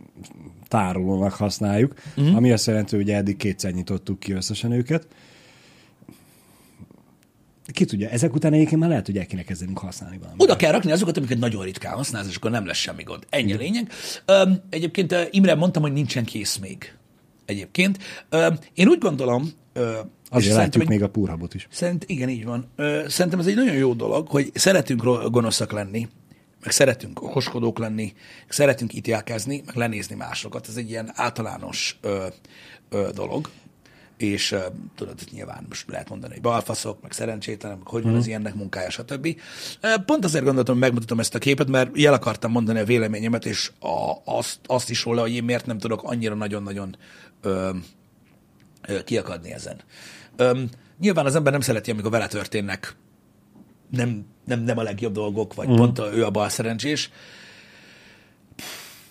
[0.69, 2.35] tárolónak használjuk, mm.
[2.35, 5.07] ami azt jelenti, hogy eddig kétszer nyitottuk ki összesen őket.
[7.67, 10.43] Ki tudja, ezek után egyébként már lehet, hogy el kéne kezdenünk használni valamit.
[10.43, 13.27] Oda kell rakni azokat, amiket nagyon ritkán használsz, és akkor nem lesz semmi gond.
[13.29, 13.91] Ennyi a lényeg.
[14.27, 16.95] Öm, egyébként Imre mondtam, hogy nincsen kész még.
[17.45, 17.99] Egyébként.
[18.29, 21.67] Öm, én úgy gondolom, ö, és Azért látjuk egy- még a púrhabot is.
[21.71, 22.71] Szerint, igen, így van.
[23.07, 26.09] Szerintem ez egy nagyon jó dolog, hogy szeretünk gonoszak lenni,
[26.63, 28.03] meg szeretünk okoskodók lenni,
[28.41, 30.69] meg szeretünk ítélkezni, meg lenézni másokat.
[30.69, 32.27] Ez egy ilyen általános ö,
[32.89, 33.51] ö, dolog.
[34.17, 34.59] És ö,
[34.95, 38.91] tudod, nyilván most lehet mondani, hogy balfaszok, meg szerencsétlenek, meg hogy van az ilyennek munkája,
[38.91, 39.41] stb.
[40.07, 43.71] Pont azért gondoltam, hogy megmutatom ezt a képet, mert el akartam mondani a véleményemet, és
[43.81, 46.97] a, azt, azt is róla, hogy én miért nem tudok annyira nagyon-nagyon
[47.41, 47.71] ö,
[48.89, 49.81] ö, kiakadni ezen.
[50.37, 50.69] Öm,
[51.01, 52.97] nyilván az ember nem szereti, amikor vele történnek
[53.91, 55.77] nem, nem, nem a legjobb dolgok, vagy mm.
[55.77, 57.11] pont a, ő a bal szerencsés.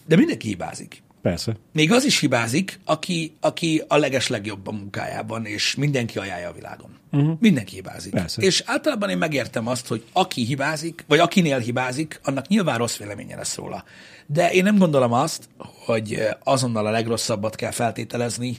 [0.07, 1.03] De mindenki hibázik.
[1.21, 1.55] Persze.
[1.73, 6.53] Még az is hibázik, aki, aki a leges legjobb a munkájában, és mindenki ajánlja a
[6.53, 6.89] világon.
[7.11, 7.37] Uh-huh.
[7.39, 8.13] Mindenki hibázik.
[8.13, 8.41] Persze.
[8.41, 13.35] És általában én megértem azt, hogy aki hibázik, vagy akinél hibázik, annak nyilván rossz véleménye
[13.35, 13.83] lesz róla.
[14.25, 15.49] De én nem gondolom azt,
[15.85, 18.57] hogy azonnal a legrosszabbat kell feltételezni,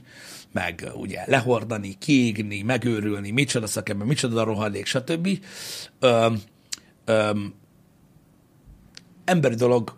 [0.53, 5.29] meg ugye lehordani, kiégni, megőrülni, micsoda szakember, micsoda rohadék, stb.
[5.99, 6.41] Öm,
[7.05, 7.55] öm,
[9.25, 9.97] emberi dolog,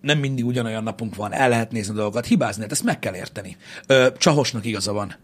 [0.00, 3.14] nem mindig ugyanolyan napunk van, el lehet nézni a dolgokat, hibázni, hát ezt meg kell
[3.14, 3.56] érteni.
[3.86, 5.16] Ö, Csahosnak igaza van,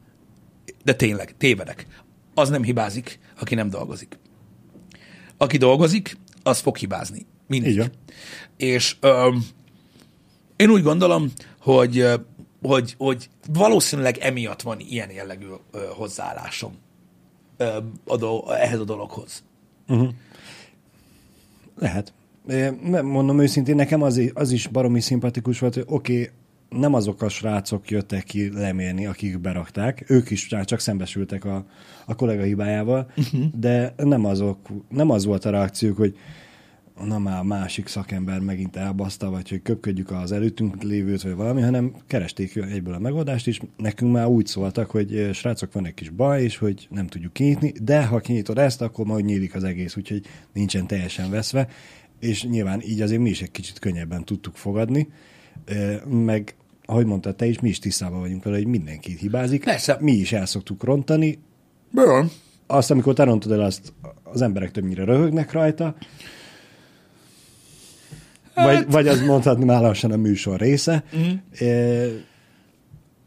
[0.85, 1.87] de tényleg, tévedek.
[2.35, 4.18] Az nem hibázik, aki nem dolgozik.
[5.37, 7.26] Aki dolgozik, az fog hibázni.
[7.46, 7.70] Mindig.
[7.70, 7.90] Így van.
[8.56, 9.37] És ö,
[10.56, 12.06] én úgy gondolom, hogy,
[12.62, 16.73] hogy, hogy valószínűleg emiatt van ilyen jellegű ö, hozzáállásom
[17.57, 19.44] ö, a do, ehhez a dologhoz.
[21.79, 22.12] Lehet.
[22.49, 26.31] É, nem Mondom őszintén, nekem az, az is baromi szimpatikus volt, hogy oké, okay,
[26.68, 31.64] nem azok a srácok jöttek ki lemérni, akik berakták, ők is csak szembesültek a,
[32.07, 33.44] a kollega hibájával, uh-huh.
[33.55, 36.16] de nem, azok, nem az volt a reakciók, hogy
[37.04, 41.60] na már a másik szakember megint elbaszta, vagy hogy köpködjük az előttünk lévőt, vagy valami,
[41.60, 46.10] hanem keresték egyből a megoldást, és nekünk már úgy szóltak, hogy srácok, van egy kis
[46.10, 49.96] baj, és hogy nem tudjuk kinyitni, de ha kinyitod ezt, akkor majd nyílik az egész,
[49.96, 51.68] úgyhogy nincsen teljesen veszve,
[52.20, 55.08] és nyilván így azért mi is egy kicsit könnyebben tudtuk fogadni,
[56.08, 59.64] meg ahogy mondtad te is, mi is tisztában vagyunk vele, hogy mindenki hibázik.
[59.64, 59.96] Persze.
[60.00, 61.38] Mi is el szoktuk rontani.
[61.90, 62.30] Bőn.
[62.66, 65.96] Azt, amikor te rontod el, azt az emberek többnyire röhögnek rajta.
[68.64, 71.03] Vagy, vagy az mondhatni már lassan a műsor része.
[71.16, 71.31] Mm.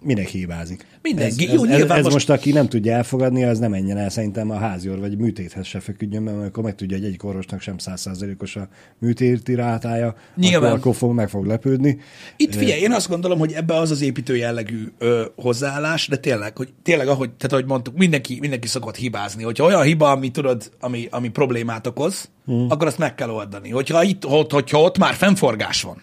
[0.04, 0.86] Mindenki hibázik.
[1.02, 1.46] Mindenki.
[1.48, 2.30] Ez, Jó, ez, ez, most- most...
[2.30, 6.24] aki nem tudja elfogadni, az nem menjen el szerintem a házior vagy műtéthez se feküdjön,
[6.24, 8.68] mert akkor megtudja, hogy egyik orvosnak sem százszázalékos a
[9.00, 10.70] műtéti rátája, Nyilván.
[10.70, 12.00] akkor, akkor fog, meg fog lepődni.
[12.38, 16.58] Itt figyelj, én azt gondolom, hogy ebbe az az építő jellegű ö, hozzáállás, de tényleg,
[16.58, 19.44] hogy tényleg, ahogy, tehát, ahogy mondtuk, mindenki, mindenki szokott hibázni.
[19.44, 22.66] Hogyha olyan hiba, ami tudod, ami, ami problémát okoz, hmm.
[22.70, 23.70] akkor azt meg kell oldani.
[23.70, 26.02] Hogyha, itt, ott, hogyha ott már fennforgás van,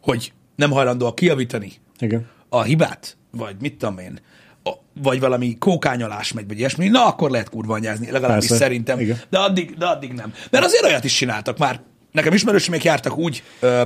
[0.00, 2.26] hogy nem hajlandóak kijavítani Igen.
[2.52, 4.20] A hibát, vagy mit tudom én,
[5.02, 9.00] vagy valami kókányolás megy, vagy ilyesmi, na akkor lehet kurva anyázni, legalábbis Persze, szerintem.
[9.00, 9.20] igen.
[9.30, 10.32] De addig, de addig nem.
[10.50, 11.80] Mert azért olyat is csináltak már.
[12.10, 13.82] Nekem ismerőseim jártak úgy, ö,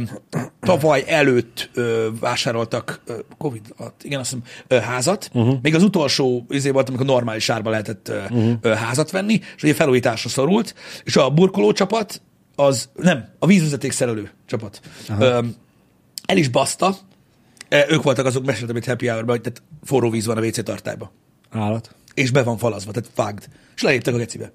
[0.61, 5.31] tavaly előtt ö, vásároltak ö, Covid alatt, igen, azt hiszem, ö, házat.
[5.33, 5.59] Uh-huh.
[5.63, 8.53] Még az utolsó izé volt, amikor normális árba lehetett ö, uh-huh.
[8.61, 10.75] ö, házat venni, és ugye felújításra szorult,
[11.05, 12.23] és a burkoló csapat,
[12.57, 14.81] az nem, a vízvezeték szerelő csapat.
[15.19, 15.41] Ö,
[16.27, 16.97] el is baszta,
[17.69, 21.13] ők voltak azok, meséltem itt happy hour hogy tehát forró víz van a WC tartályba.
[21.51, 21.95] Állat.
[22.15, 23.49] És be van falazva, tehát vágd.
[23.77, 24.53] És leléptek a gecibe.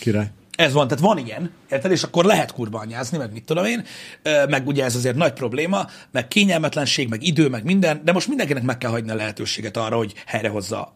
[0.00, 0.30] Király.
[0.56, 1.90] Ez van, tehát van ilyen, érted?
[1.90, 3.84] És akkor lehet kurva anyázni, meg mit tudom én,
[4.22, 8.28] Ö, meg ugye ez azért nagy probléma, meg kényelmetlenség, meg idő, meg minden, de most
[8.28, 10.94] mindenkinek meg kell hagyni a lehetőséget arra, hogy helyrehozza,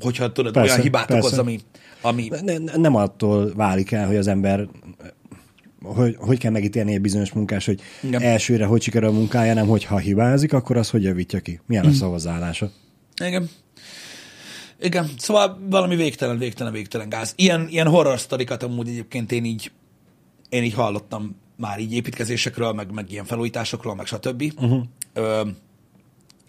[0.00, 1.26] hogyha tudod, Persze, olyan hibát persze.
[1.26, 1.60] okoz, ami,
[2.00, 4.68] ami ne- nem attól válik el, hogy az ember
[5.82, 8.22] hogy, hogy kell megítélni egy bizonyos munkás, hogy Igen.
[8.22, 11.60] Elsőre hogy sikerül a munkája, nem hogy ha hibázik, akkor az hogy javítja ki.
[11.66, 12.70] Milyen lesz a hozzáállása.
[13.24, 13.48] Igen.
[14.80, 17.32] Igen, szóval valami végtelen, végtelen, végtelen gáz.
[17.36, 19.70] Ilyen, ilyen horror sztorikat amúgy egyébként én így,
[20.48, 24.52] én így hallottam már így építkezésekről, meg, meg ilyen felújításokról, meg stb.
[24.56, 24.82] Uh-huh.
[25.12, 25.48] Ö,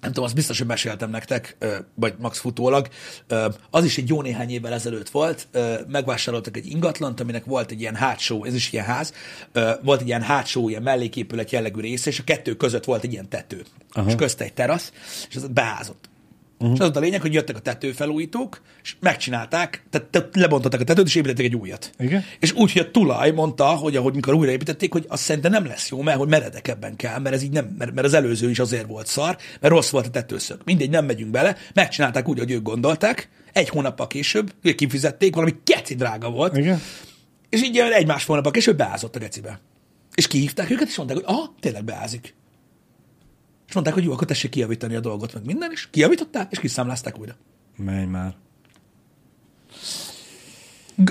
[0.01, 1.57] nem tudom, azt biztos, hogy meséltem nektek,
[1.93, 2.87] vagy max futólag.
[3.69, 5.47] Az is egy jó néhány évvel ezelőtt volt.
[5.87, 9.13] Megvásároltak egy ingatlant, aminek volt egy ilyen hátsó, ez is ilyen ház,
[9.81, 13.29] volt egy ilyen hátsó, ilyen melléképület jellegű része, és a kettő között volt egy ilyen
[13.29, 13.63] tető.
[13.91, 14.09] Aha.
[14.09, 14.91] És közte egy terasz,
[15.29, 16.09] és az beázott.
[16.61, 16.75] Uh-huh.
[16.75, 20.83] És az volt a lényeg, hogy jöttek a tetőfelújítók, és megcsinálták, tehát te- lebontották a
[20.83, 21.91] tetőt, és építettek egy újat.
[21.99, 22.23] Igen.
[22.39, 25.89] És úgy, hogy a tulaj mondta, hogy ahogy mikor újraépítették, hogy azt szerintem nem lesz
[25.89, 28.87] jó, mert hogy meredekebben kell, mert ez így nem, mert, mert az előző is azért
[28.87, 30.61] volt szar, mert rossz volt a tetőszög.
[30.65, 35.55] Mindegy, nem megyünk bele, megcsinálták úgy, hogy ők gondolták, egy hónappal később, ők kifizették, valami
[35.63, 36.81] keci drága volt, Igen?
[37.49, 39.59] és így ilyen egy-más hónappal később beázott a gecibe.
[40.15, 42.33] És kihívták őket, és mondták, hogy aha, tényleg beázik.
[43.71, 47.19] És mondták, hogy jó, akkor tessék kijavítani a dolgot, meg minden, és kijavították, és kiszámlázták
[47.19, 47.35] újra.
[47.77, 48.33] Menj már.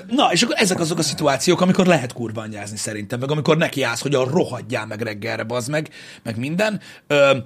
[0.08, 3.82] Na, és akkor ezek azok a szituációk, amikor lehet kurva anyázni szerintem, meg amikor neki
[3.82, 5.88] állsz, hogy a rohadjál meg reggelre, bazd meg,
[6.22, 6.80] meg minden.
[7.06, 7.36] Ö,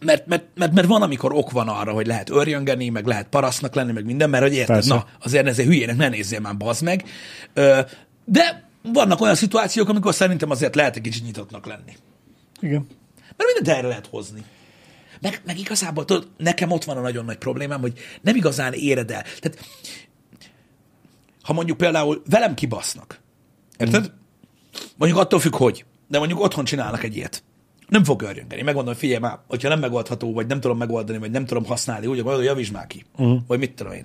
[0.00, 3.74] mert, mert, mert, mert, van, amikor ok van arra, hogy lehet örjöngeni, meg lehet parasznak
[3.74, 4.94] lenni, meg minden, mert hogy érted, Persze.
[4.94, 7.04] na, azért ezért hülyének ne nézzél már, bazd meg.
[7.54, 7.80] Ö,
[8.24, 11.96] de vannak olyan szituációk, amikor szerintem azért lehet egy kicsit nyitottnak lenni.
[12.60, 12.86] Igen.
[13.40, 14.44] Mert mindent erre lehet hozni.
[15.20, 19.10] Meg, meg igazából, tudod, nekem ott van a nagyon nagy problémám, hogy nem igazán éred
[19.10, 19.22] el.
[19.40, 19.58] Tehát,
[21.42, 23.20] ha mondjuk például velem kibasznak,
[23.78, 24.12] érted?
[24.96, 25.84] Mondjuk attól függ, hogy.
[26.08, 27.42] De mondjuk otthon csinálnak egy ilyet.
[27.88, 28.62] Nem fog örjöngeni.
[28.62, 32.06] Megmondom, hogy figyelj már, hogyha nem megoldható, vagy nem tudom megoldani, vagy nem tudom használni,
[32.06, 33.04] úgy, akkor javítsd már ki.
[33.16, 33.40] Uh-huh.
[33.46, 34.04] Vagy mit tudom én.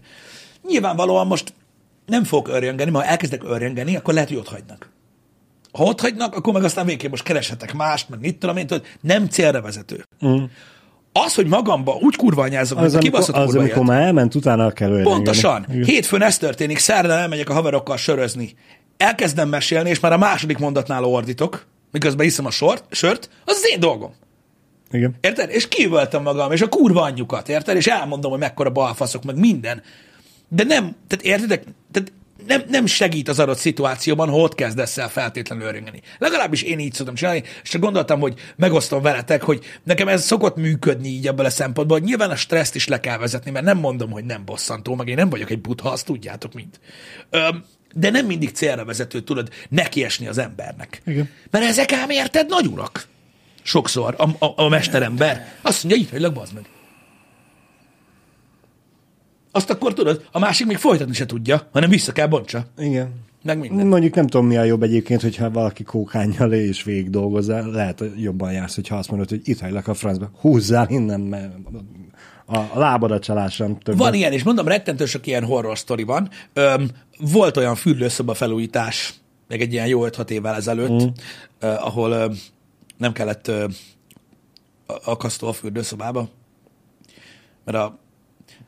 [0.67, 1.54] Nyilvánvalóan most
[2.06, 4.93] nem fog örjöngeni, ma elkezdek örjöngeni, akkor lehet, hogy ott hagynak.
[5.75, 8.85] Ha ott hagynak, akkor meg aztán végképp most kereshetek mást, meg mit tudom én, tudod,
[9.01, 10.05] nem célra vezető.
[10.21, 10.43] Uh-huh.
[11.11, 13.88] Az, hogy magamba úgy kurva anyázok, mint Az, amikor, kibaszott az amikor élet.
[13.88, 15.15] már elment, utána kell örjengeni.
[15.15, 15.65] Pontosan.
[15.69, 15.83] Igen.
[15.83, 18.53] Hétfőn ez történik, szerdán elmegyek a haverokkal sörözni.
[18.97, 23.69] Elkezdem mesélni, és már a második mondatnál ordítok, miközben iszom a sort, sört, az az
[23.71, 24.13] én dolgom.
[24.91, 25.15] Igen.
[25.21, 25.49] Érted?
[25.49, 27.75] És kívültem magam, és a kurva anyjukat, érted?
[27.75, 29.81] És elmondom, hogy mekkora balfaszok, meg minden.
[30.47, 31.63] De nem, tehát értedek?
[32.47, 36.01] Nem, nem segít az adott szituációban, ha ott kezdesz el feltétlenül örjöngeni.
[36.17, 40.55] Legalábbis én így szoktam csinálni, és csak gondoltam, hogy megosztom veletek, hogy nekem ez szokott
[40.55, 43.77] működni így ebből a szempontból, hogy nyilván a stresszt is le kell vezetni, mert nem
[43.77, 46.79] mondom, hogy nem bosszantó, meg én nem vagyok egy butha, azt tudjátok mind.
[47.29, 51.01] Öm, de nem mindig célra vezető tudod nekiesni az embernek.
[51.05, 51.29] Igen.
[51.51, 53.08] Mert ezek ám érted nagy urak.
[53.63, 56.65] Sokszor a, a, a mesterember azt mondja, így hagylak, bazd meg.
[59.55, 62.65] Azt akkor tudod, a másik még folytatni se tudja, hanem vissza kell bontsa.
[62.77, 63.13] Igen.
[63.43, 63.87] Meg minden.
[63.87, 68.21] Mondjuk nem tudom, mi a jobb egyébként, hogyha valaki kókányjal és végig dolgozzál, lehet hogy
[68.21, 71.53] jobban jársz, hogyha azt mondod, hogy itt hagylak a francba, húzzál innen, mert
[72.45, 73.97] a, a lábadat csalássam több.
[73.97, 76.29] Van ilyen, és mondom, rettentő sok ilyen horror sztori van.
[76.53, 76.89] Öm,
[77.19, 79.13] volt olyan fürdőszoba felújítás,
[79.47, 81.07] még egy ilyen jó 5-6 évvel ezelőtt, mm.
[81.59, 82.31] ö, ahol ö,
[82.97, 83.65] nem kellett ö,
[85.05, 86.29] akasztó a fürdőszobába,
[87.65, 88.03] mert a,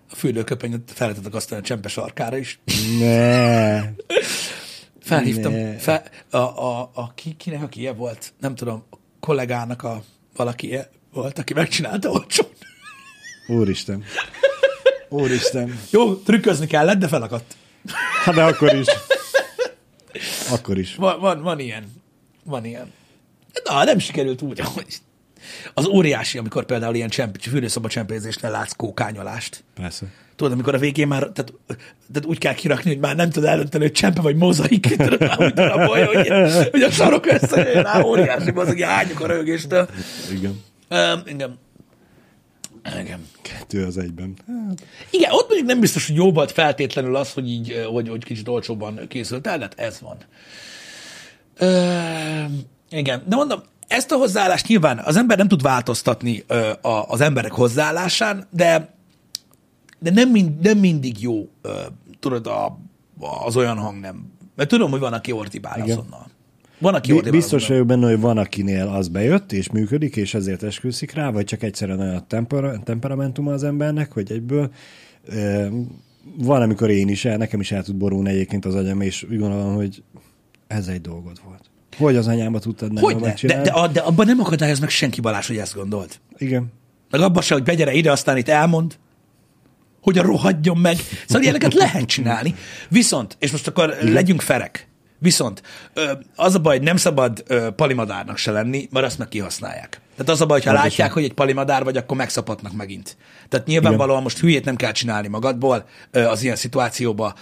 [0.10, 2.60] a fürdőköpenyt fel lehetett akasztani a csempes arkára is.
[3.00, 3.82] Ne.
[5.02, 5.78] Felhívtam, Ne.
[5.78, 10.04] fel, a, a, a ki, kinek, aki ilyen volt, nem tudom, a kollégának a
[10.36, 12.48] valaki ilyen volt, aki megcsinálta olcsón.
[13.48, 14.04] Úristen.
[15.10, 15.80] Úristen.
[15.92, 17.56] Jó, trükközni kellett, de felakadt.
[18.24, 18.88] Hát de akkor is.
[20.50, 20.96] Akkor is.
[20.96, 22.02] Van, van, van ilyen.
[22.44, 22.94] Van ilyen.
[23.64, 24.98] Na, nem sikerült úgy, ahogy.
[25.74, 29.64] Az óriási, amikor például ilyen csemp, fürdőszoba csempézésnél látsz kókányolást.
[29.76, 30.06] Persze.
[30.36, 31.54] tudod, amikor a végén már, tehát,
[32.14, 35.42] tehát úgy kell kirakni, hogy már nem tud eldönteni, hogy csempe vagy mozaik, tudod, már
[35.42, 36.28] úgy darabolja, hogy,
[36.72, 39.90] hogy a sarok összejön rá, óriási, hogy ányok a rögéstől.
[40.32, 40.62] Igen.
[40.90, 41.60] Um, igen.
[43.00, 43.28] Igen.
[43.42, 44.34] Kettő az egyben.
[44.48, 48.24] Hát, Igen, ott mondjuk nem biztos, hogy jó volt feltétlenül az, hogy így, hogy, hogy
[48.24, 50.18] kicsit olcsóbban készült el, de hát ez van.
[51.58, 52.44] Ö,
[52.90, 57.22] igen, de mondom, ezt a hozzáállást nyilván az ember nem tud változtatni ö, a, az
[57.22, 58.96] emberek hozzáállásán, de,
[60.00, 61.80] de nem, mind, nem mindig jó, ö,
[62.20, 62.80] tudod, a,
[63.46, 64.32] az olyan hang nem.
[64.56, 65.98] Mert tudom, hogy van, aki ordibál Igen.
[65.98, 66.26] azonnal.
[66.80, 70.64] Van, aki ordibál Biztos vagyok benne, hogy van, akinél az bejött, és működik, és ezért
[70.64, 74.72] esküszik rá, vagy csak egyszerűen olyan tempera- temperamentuma az embernek, hogy egyből
[75.26, 75.68] ö,
[76.38, 79.40] van, amikor én is el, nekem is el tud borulni egyébként az agyam, és úgy
[79.40, 80.04] gondolom, hogy
[80.68, 81.70] ez egy dolgod volt.
[81.98, 83.34] Hogy az anyámba tudtad nem Hogy ne?
[83.42, 86.20] De, de, de abban nem akadályoz meg senki Balázs, hogy ezt gondolt.
[86.38, 86.74] Igen.
[87.10, 88.98] Meg abban se, hogy begyere ide, aztán itt elmond,
[90.02, 90.98] hogy a rohadjon meg.
[91.26, 92.56] Szóval ilyeneket lehet csinálni.
[92.90, 94.14] Viszont, és most akkor Igen.
[94.14, 94.88] legyünk ferek,
[95.20, 95.62] viszont
[96.36, 97.44] az a baj, nem szabad
[97.76, 100.02] palimadárnak se lenni, mert azt meg kihasználják.
[100.16, 103.18] Tehát az a baj, ha látják, hogy egy palimadár vagy, akkor megszapatnak megint.
[103.50, 107.34] Tehát nyilvánvalóan most hülyét nem kell csinálni magadból az ilyen szituációba.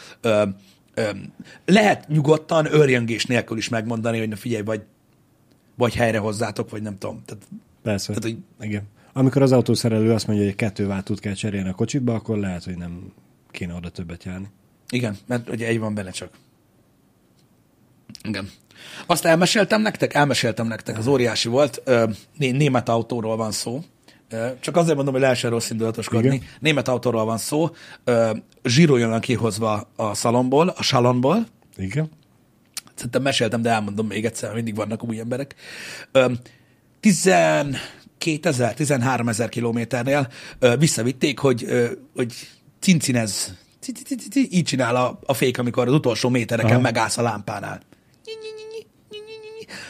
[1.66, 4.84] Lehet nyugodtan, őrjöngés nélkül is megmondani, hogy na figyelj, vagy,
[5.76, 7.22] vagy helyre hozzátok, vagy nem tudom.
[7.26, 7.44] Tehát,
[7.84, 8.08] Persze.
[8.14, 8.84] Tehát, hogy- Igen.
[9.14, 12.64] Amikor az autószerelő azt mondja, hogy egy kettő váltót kell cserélni a kocsitba, akkor lehet,
[12.64, 13.12] hogy nem
[13.52, 14.48] kéne oda többet járni.
[14.90, 16.30] Igen, mert ugye egy van benne csak.
[18.24, 18.50] Igen.
[19.06, 20.14] Azt elmeséltem nektek?
[20.14, 21.82] Elmeséltem nektek, az óriási volt.
[22.38, 23.84] Német autóról van szó.
[24.60, 26.36] Csak azért mondom, hogy lehessen rossz indulatoskodni.
[26.36, 26.48] Igen.
[26.60, 27.70] Német autóról van szó.
[28.04, 28.32] Ö,
[28.64, 31.46] Zsíro jön kihozva a szalomból, a salonból.
[31.78, 32.10] Igen.
[32.96, 35.56] Szerintem meséltem, de elmondom még egyszer, mindig vannak új emberek.
[36.12, 36.32] Ö,
[37.00, 37.80] 12
[38.42, 40.28] ezer, 13 ezer kilométernél
[40.80, 41.66] visszavitték, hogy,
[42.16, 42.34] hogy
[42.80, 46.82] cincinez, ci- ci- ci- ci- így csinál a, a fék, amikor az utolsó métereken Aha.
[46.82, 47.82] megállsz a lámpánál.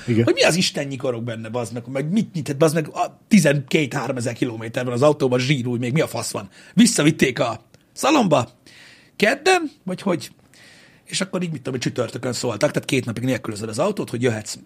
[0.07, 0.23] Igen.
[0.23, 4.17] Hogy mi az Isten nyikorog benne, bazd meg, meg mit nyitett, bazd meg, a 12-3
[4.17, 6.49] ezer kilométerben az autóban zsírúj, még mi a fasz van.
[6.73, 7.61] Visszavitték a
[7.93, 8.49] szalomba,
[9.15, 10.31] kedden, vagy hogy,
[11.05, 14.21] és akkor így mit tudom, hogy csütörtökön szóltak, tehát két napig nélkülözöd az autót, hogy
[14.21, 14.57] jöhetsz.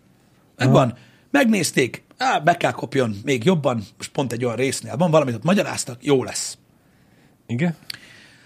[0.55, 0.97] Megvan.
[1.31, 5.43] Megnézték, á, be kell kopjon még jobban, most pont egy olyan résznél van, valamit ott
[5.43, 6.57] magyaráztak, jó lesz.
[7.47, 7.75] Igen.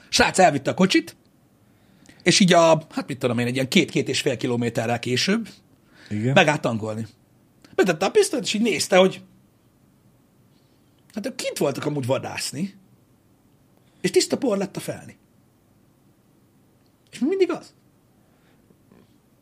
[0.09, 1.15] Srác elvitte a kocsit,
[2.23, 5.47] és így a, hát mit tudom én, egy ilyen két-két és fél kilométerrel később
[6.09, 6.33] Igen.
[6.33, 7.07] megállt tankolni.
[7.75, 9.21] Betette a pisztolyt, és így nézte, hogy
[11.13, 12.75] hát ők kint voltak amúgy vadászni,
[14.01, 15.17] és tiszta por lett a felni.
[17.11, 17.73] És még mindig az.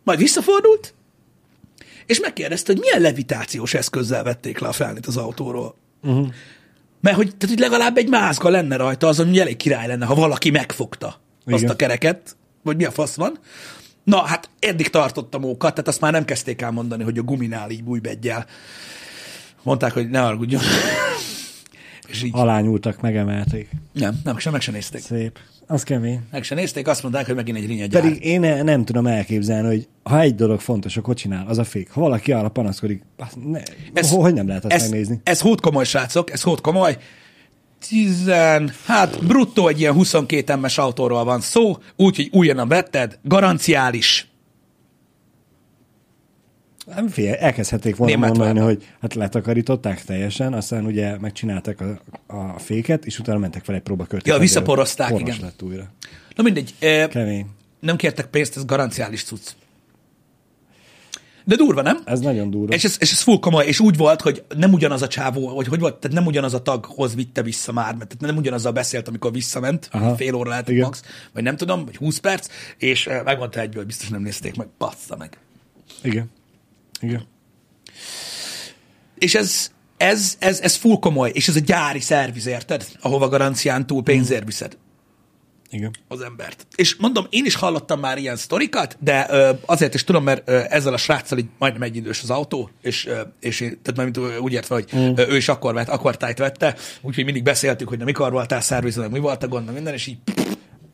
[0.04, 0.94] Majd visszafordult,
[2.06, 5.76] és megkérdezte, hogy milyen levitációs eszközzel vették le a felnit az autóról.
[6.04, 6.28] Uh-huh.
[7.02, 10.16] Mert hogy, tehát, hogy legalább egy mázga lenne rajta, az, ami elég király lenne, ha
[10.16, 11.70] valaki megfogta azt Igen.
[11.70, 13.40] a kereket, vagy mi a fasz van.
[14.04, 17.22] Na, hát eddig tartott a mókat, tehát azt már nem kezdték el mondani, hogy a
[17.22, 18.46] guminál így bújbeggyel.
[19.64, 20.62] Mondták, hogy ne argudjon.
[22.08, 23.70] És így, Alányultak, megemelték.
[23.94, 25.02] nem, nem, sem meg se nézték.
[25.02, 25.40] Szép.
[25.68, 26.20] Az kemény.
[26.32, 28.02] Meg se nézték, azt mondták, hogy megint egy rinyegyár.
[28.02, 31.64] Pedig én ne- nem tudom elképzelni, hogy ha egy dolog fontos a kocsinál, az a
[31.64, 31.90] fék.
[31.92, 33.04] Ha valaki arra panaszkodik,
[33.46, 33.60] ne,
[33.94, 35.20] Ez- hogy nem lehet azt ez, megnézni?
[35.24, 36.98] Ez hót komoly, srácok, ez hót komoly.
[37.88, 44.30] Tizen, hát bruttó egy ilyen 22 M-es autóról van szó, úgyhogy újonnan vetted, garanciális.
[46.96, 48.68] Nem fél, elkezdhették volna Német mondani, van.
[48.68, 53.82] hogy hát letakarították teljesen, aztán ugye megcsinálták a, a féket, és utána mentek fel egy
[53.82, 54.28] próbakört.
[54.28, 55.38] Ja, visszaporozták, igen.
[55.42, 55.92] lett újra.
[56.36, 57.46] Na mindegy, eh, Kemény.
[57.80, 59.50] nem kértek pénzt, ez garanciális cucc.
[61.44, 62.02] De durva, nem?
[62.06, 62.74] Ez nagyon durva.
[62.74, 65.68] És ez, és ez full komoly, és úgy volt, hogy nem ugyanaz a csávó, hogy
[65.68, 69.08] hogy volt, tehát nem ugyanaz a taghoz vitte vissza már, mert tehát nem ugyanazzal beszélt,
[69.08, 70.16] amikor visszament, Aha.
[70.16, 71.02] fél óra lehet max,
[71.34, 74.68] vagy nem tudom, vagy 20 perc, és eh, megmondta egyből, hogy biztos nem nézték meg,
[74.78, 75.38] bassza meg.
[76.02, 76.32] Igen.
[77.02, 77.28] Igen.
[79.18, 82.88] És ez, ez, ez, ez full komoly, és ez a gyári szerviz, érted?
[83.02, 84.78] Ahova garancián túl pénzért viszed
[85.72, 85.92] Igen.
[86.08, 86.68] az embert.
[86.76, 90.62] És mondom, én is hallottam már ilyen sztorikat, de ö, azért is tudom, mert ö,
[90.70, 94.06] ezzel a sráccal így majdnem egy idős az autó, és, ö, és én, tehát már
[94.06, 95.14] mint úgy értve, hogy mm.
[95.18, 99.12] ő is akkor vett, akkor tájt vette, úgyhogy mindig beszéltük, hogy na mikor voltál szervizben,
[99.12, 100.18] mi volt a gond, minden, és így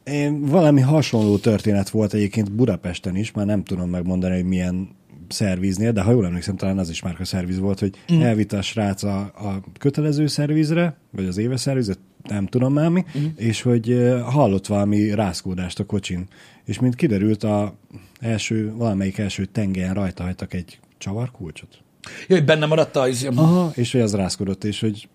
[0.03, 4.95] Én, valami hasonló történet volt egyébként Budapesten is, már nem tudom megmondani, hogy milyen
[5.29, 8.21] szerviznél, de ha jól emlékszem, talán az is már a szerviz volt, hogy mm.
[8.21, 11.93] elvitte a srác a, a kötelező szervizre, vagy az éves szervizre,
[12.29, 13.25] nem tudom már mi, mm.
[13.35, 16.27] és hogy hallott valami rázkódást a kocsin.
[16.65, 17.75] És mint kiderült, a
[18.19, 21.81] első, valamelyik első tengelyen rajta hagytak egy csavarkulcsot.
[22.27, 25.08] hogy benne maradt a izé, Aha, és hogy az rázkodott, és hogy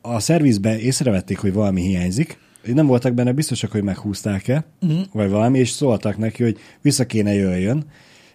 [0.00, 2.38] a szervizben észrevették, hogy valami hiányzik,
[2.72, 5.00] nem voltak benne biztosak, hogy meghúzták-e, uh-huh.
[5.12, 7.84] vagy valami, és szóltak neki, hogy vissza kéne jöjjön.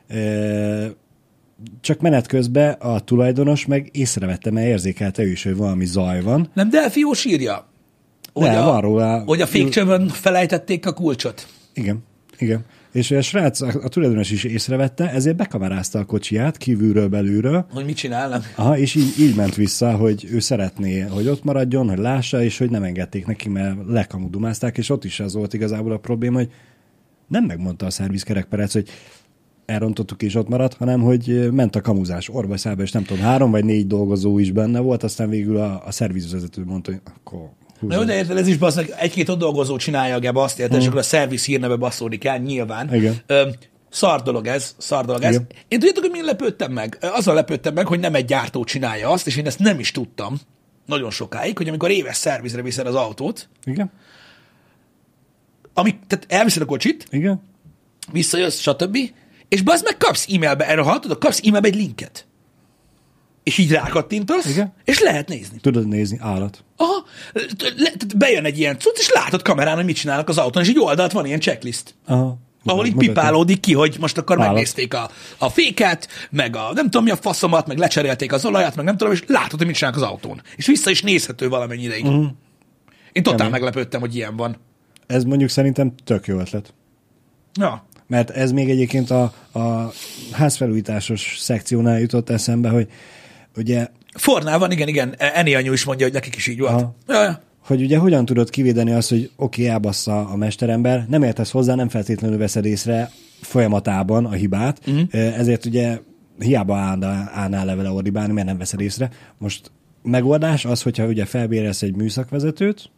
[0.07, 0.17] E,
[1.81, 6.49] csak menet közben a tulajdonos meg észrevette, mert érzékelte ő is, hogy valami zaj van.
[6.53, 7.67] Nem Delfiós írja?
[8.33, 9.23] Hogy Ne, a, van róla.
[9.25, 11.47] Hogy a fékcsövön felejtették a kulcsot.
[11.73, 12.03] Igen,
[12.37, 12.65] igen.
[12.91, 17.85] És a srác, a, a tulajdonos is észrevette, ezért bekamerázta a kocsiját kívülről, belülről, Hogy
[17.85, 18.53] mit csinálnak.
[18.55, 22.57] Aha, és így, így ment vissza, hogy ő szeretné, hogy ott maradjon, hogy lássa, és
[22.57, 26.49] hogy nem engedték neki, mert lekamudumázták, és ott is az volt igazából a probléma, hogy
[27.27, 28.89] nem megmondta a szervizkerekperec, hogy
[29.69, 33.65] elrontottuk és ott maradt, hanem hogy ment a kamuzás orbaszába, és nem tudom, három vagy
[33.65, 37.49] négy dolgozó is benne volt, aztán végül a, a szervizvezető mondta, hogy akkor
[37.79, 40.71] Na jó, de érted, ez is basz, egy-két ott dolgozó csinálja a geba, azt érted,
[40.73, 40.81] Mhm.
[40.81, 42.93] és akkor a szerviz hírneve baszódik el, nyilván.
[42.93, 43.15] Igen.
[43.25, 43.47] Ö,
[43.89, 45.33] szar dolog ez, szar dolog ez.
[45.33, 45.47] Igen.
[45.67, 46.97] Én tudjátok, hogy min lepődtem meg?
[47.01, 50.39] Azzal lepődtem meg, hogy nem egy gyártó csinálja azt, és én ezt nem is tudtam
[50.85, 53.91] nagyon sokáig, hogy amikor éves szervizre viszed az autót, Igen,
[55.73, 57.41] amik, tehát elviszed a kocsit, igen,
[58.11, 58.97] visszajössz, stb.
[59.49, 62.27] És bazd meg kapsz e-mailbe, erre hallotod, kapsz e-mailbe egy linket.
[63.43, 64.73] És így rákattintasz, Igen.
[64.85, 65.59] és lehet nézni.
[65.59, 66.63] tudod nézni, állat.
[66.75, 67.05] Aha,
[67.75, 70.79] le, bejön egy ilyen cucc, és látod kamerán, hogy mit csinálnak az autón, és egy
[70.79, 71.95] oldalt van ilyen checklist.
[72.05, 72.37] Aha.
[72.63, 74.51] Ahol így pipálódik ki, hogy most akkor Állat.
[74.51, 78.75] megnézték a, a féket, meg a nem tudom mi a faszomat, meg lecserélték az olajat,
[78.75, 80.41] meg nem tudom, és látod, hogy mit csinálnak az autón.
[80.55, 82.05] És vissza is nézhető valamennyi ideig.
[82.05, 82.25] Uh-huh.
[83.11, 83.51] Én totál Kemény.
[83.51, 84.57] meglepődtem, hogy ilyen van.
[85.07, 86.73] Ez mondjuk szerintem tök jó ötlet.
[87.59, 87.87] Ja.
[88.09, 89.91] Mert ez még egyébként a, a
[90.31, 92.87] házfelújításos szekciónál jutott eszembe, hogy
[93.55, 95.15] ugye Fornál van, igen, igen.
[95.17, 96.85] Eni anyu is mondja, hogy nekik is így volt.
[97.07, 97.41] Ja, ja.
[97.59, 101.75] hogy ugye hogyan tudod kivédeni azt, hogy oké, okay, elbassza a mesterember, nem értesz hozzá,
[101.75, 105.37] nem feltétlenül veszed észre folyamatában a hibát, uh-huh.
[105.37, 105.99] ezért ugye
[106.39, 109.09] hiába állnál, állnál le vele ordibálni, mert nem veszed észre.
[109.37, 109.71] Most
[110.03, 112.89] megoldás az, hogyha ugye felbérelsz egy műszakvezetőt,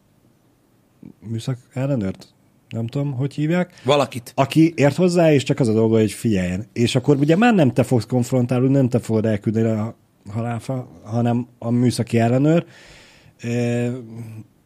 [1.20, 2.34] műszak ellenőrt,
[2.72, 4.32] nem tudom, hogy hívják, Valakit.
[4.34, 6.66] aki ért hozzá, és csak az a dolga, hogy figyeljen.
[6.72, 9.96] És akkor ugye már nem te fogsz konfrontálni, nem te fogod elküldeni a
[10.30, 12.64] halálfa, hanem a műszaki ellenőr,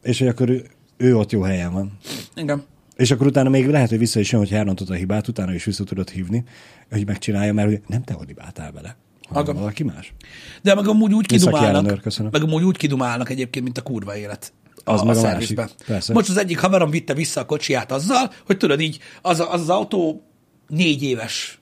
[0.02, 0.64] és hogy akkor ő,
[0.96, 1.92] ő ott jó helyen van.
[2.34, 2.64] Igen.
[2.96, 5.64] És akkor utána még lehet, hogy vissza is jön, hogy elrontott a hibát, utána is
[5.64, 6.44] vissza tudod hívni,
[6.90, 8.96] hogy megcsinálja, mert hogy nem te ordibáltál bele,
[9.28, 9.52] hanem Aga.
[9.52, 10.14] valaki más.
[10.62, 14.52] De meg amúgy úgy Műszaki kidumálnak, meg amúgy úgy kidumálnak egyébként, mint a kurva élet.
[14.88, 15.68] A, Az a meg a szervizbe.
[15.86, 16.12] persze.
[16.12, 19.60] Most az egyik haverom vitte vissza a kocsiját azzal, hogy tudod így, az, a- az
[19.60, 20.22] az autó
[20.68, 21.58] négy éves.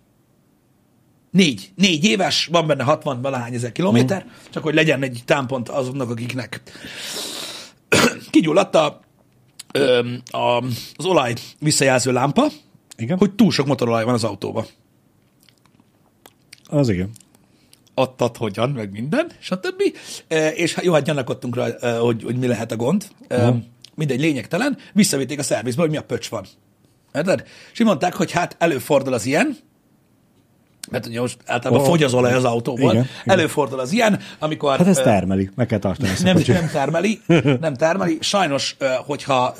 [1.30, 1.70] Négy.
[1.74, 6.62] Négy éves, van benne 60 valahány ezer kilométer, csak hogy legyen egy támpont azoknak, akiknek
[8.30, 9.00] kigyulladt a,
[10.30, 10.38] a,
[10.96, 12.46] az olaj visszajelző lámpa,
[12.96, 13.18] Igen?
[13.18, 14.64] hogy túl sok motorolaj van az autóban.
[16.66, 17.10] Az igen.
[17.94, 19.82] Ott hogyan, meg minden, stb.
[20.28, 23.04] E, és jó, hát gyanakodtunk rá, e, hogy, hogy mi lehet a gond.
[23.28, 23.54] E,
[23.94, 24.78] mindegy, lényegtelen.
[24.92, 26.44] Visszavitték a szervizbe, hogy mi a pöcs van.
[27.14, 27.44] Érted?
[27.72, 29.56] És mondták, hogy hát előfordul az ilyen,
[30.90, 31.90] mert ugye most általában Oh.
[31.90, 32.92] fogy az olaj az autóból.
[32.92, 33.06] Igen.
[33.24, 34.76] Előfordul az ilyen, amikor...
[34.78, 37.20] Hát ez termeli, meg kell tartani ezt nem, nem termeli,
[37.60, 38.18] nem termeli.
[38.20, 38.76] Sajnos,
[39.06, 39.54] hogyha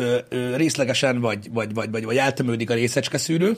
[0.55, 3.57] részlegesen vagy, vagy, vagy, vagy, vagy eltömődik a részecske szűrő,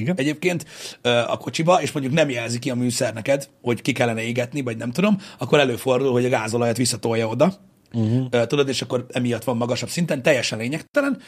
[0.00, 0.16] Igen?
[0.16, 0.66] egyébként
[1.02, 4.76] a kocsiba, és mondjuk nem jelzi ki a műszer neked, hogy ki kellene égetni, vagy
[4.76, 7.54] nem tudom, akkor előfordul, hogy a gázolajat visszatolja oda.
[7.92, 8.46] Uh-huh.
[8.46, 11.20] Tudod, és akkor emiatt van magasabb szinten, teljesen lényegtelen,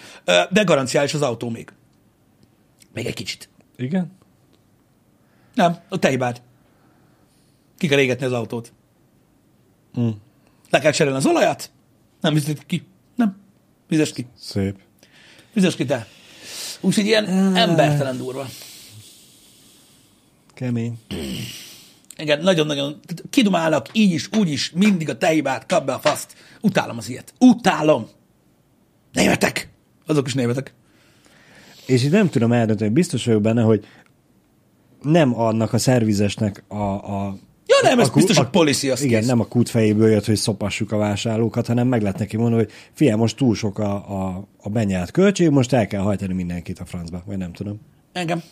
[0.50, 1.72] de garanciális az autó még.
[2.92, 3.48] Még egy kicsit.
[3.76, 4.12] Igen?
[5.54, 6.42] Nem, a te hibád.
[7.78, 8.72] Ki kell égetni az autót.
[10.00, 10.08] Mm.
[10.70, 11.70] Le kell cserélni az olajat,
[12.20, 12.86] nem vizet ki.
[13.14, 13.36] Nem.
[13.88, 14.26] Vizes ki.
[14.38, 14.78] Szép.
[15.52, 16.06] Vizes ki te.
[16.84, 18.46] Úgyhogy ilyen embertelen durva.
[20.54, 20.98] Kemény.
[22.16, 26.34] Igen, nagyon-nagyon kidumálnak, így is, úgy is, mindig a te hibát, kap be a faszt.
[26.60, 27.34] Utálom az ilyet.
[27.38, 28.08] Utálom.
[29.12, 29.68] Németek.
[30.06, 30.74] Azok is németek.
[31.86, 33.86] És így nem tudom eldönteni, biztos vagyok benne, hogy
[35.02, 36.82] nem annak a szervizesnek a...
[36.82, 37.36] a
[37.82, 39.28] nem, ez ku- biztos a policy, az Igen, kész.
[39.28, 42.72] nem a kút fejéből jött, hogy szopassuk a vásárlókat, hanem meg lehet neki mondani, hogy
[42.92, 46.84] figyelj, most túl sok a, a, a benyelt költség, most el kell hajtani mindenkit a
[46.84, 47.80] francba, vagy nem tudom.
[48.12, 48.42] Engem.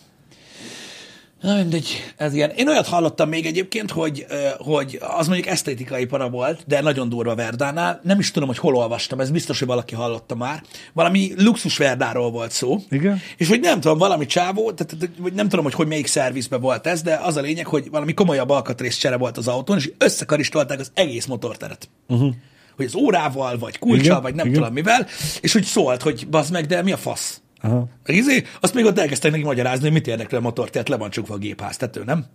[1.40, 2.50] Na mindegy, ez ilyen.
[2.50, 4.26] Én olyat hallottam még egyébként, hogy,
[4.58, 8.00] hogy az mondjuk esztétikai para volt, de nagyon durva Verdánál.
[8.02, 10.62] Nem is tudom, hogy hol olvastam, ez biztos, hogy valaki hallotta már.
[10.92, 12.78] Valami luxus Verdáról volt szó.
[12.90, 13.20] Igen?
[13.36, 16.86] És hogy nem tudom, valami csávó, tehát, vagy nem tudom, hogy, hogy melyik szervizben volt
[16.86, 20.90] ez, de az a lényeg, hogy valami komolyabb alkatrészcsere volt az autón, és összekaristolták az
[20.94, 21.88] egész motorteret.
[22.08, 22.34] Uh-huh.
[22.76, 24.58] Hogy az órával, vagy kulcsal, Igen, vagy nem igen.
[24.58, 25.06] tudom mivel,
[25.40, 27.40] és hogy szólt, hogy bazd meg, de mi a fasz?
[27.62, 27.88] Aha.
[28.06, 31.10] Izé, azt még ott elkezdtek neki magyarázni, hogy mit érdekel a motor, tehát le van
[31.10, 32.26] csukva a gépháztető, nem?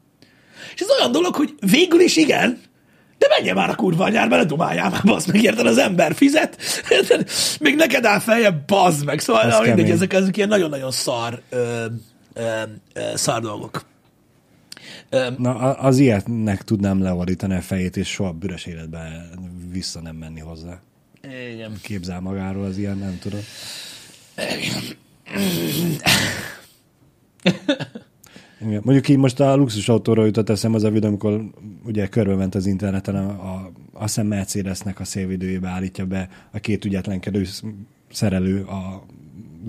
[0.75, 2.61] És ez olyan dolog, hogy végül is igen,
[3.17, 6.57] De menjen már a kurva anyárba, ne dumáljál már, bazd meg, érted, az ember fizet,
[6.89, 7.29] érted?
[7.59, 9.19] még neked áll feje, bazd meg.
[9.19, 11.85] Szóval na, mindegy, ezek, ezek ilyen nagyon-nagyon szar, ö,
[12.33, 12.61] ö,
[12.93, 13.85] ö, szar dolgok.
[15.37, 19.29] Na, a- az ilyetnek tudnám levarítani a fejét, és soha büres életben
[19.71, 20.79] vissza nem menni hozzá.
[21.53, 21.77] Igen.
[21.81, 23.39] Képzel magáról az ilyen, nem tudom.
[24.37, 24.83] Igen.
[28.59, 31.49] Mondjuk így most a luxusautóról jutott eszem az a videó, amikor
[31.85, 36.59] ugye körbe ment az interneten, a, a, azt hiszem Mercedesnek a szélvidőjébe állítja be a
[36.59, 37.63] két ügyetlenkedő sz-
[38.11, 39.05] szerelő a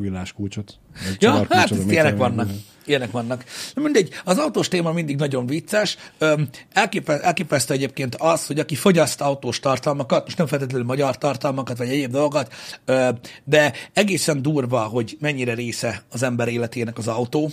[0.00, 0.78] villáskulcsot.
[1.18, 2.50] Ja, hát ilyenek vannak.
[2.84, 3.44] Ilyenek vannak.
[3.74, 5.96] Na mindegy, az autós téma mindig nagyon vicces.
[6.72, 11.88] Elképe, elképesztő egyébként az, hogy aki fogyaszt autós tartalmakat, most nem feltétlenül magyar tartalmakat, vagy
[11.88, 12.54] egyéb dolgokat,
[13.44, 17.50] de egészen durva, hogy mennyire része az ember életének az autó,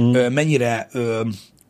[0.00, 0.10] mm.
[0.16, 0.88] mennyire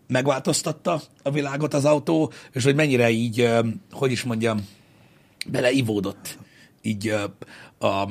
[0.06, 3.48] megváltoztatta a világot az autó, és hogy mennyire így,
[3.90, 4.68] hogy is mondjam,
[5.46, 6.38] beleivódott
[6.82, 7.14] így
[7.78, 8.08] a,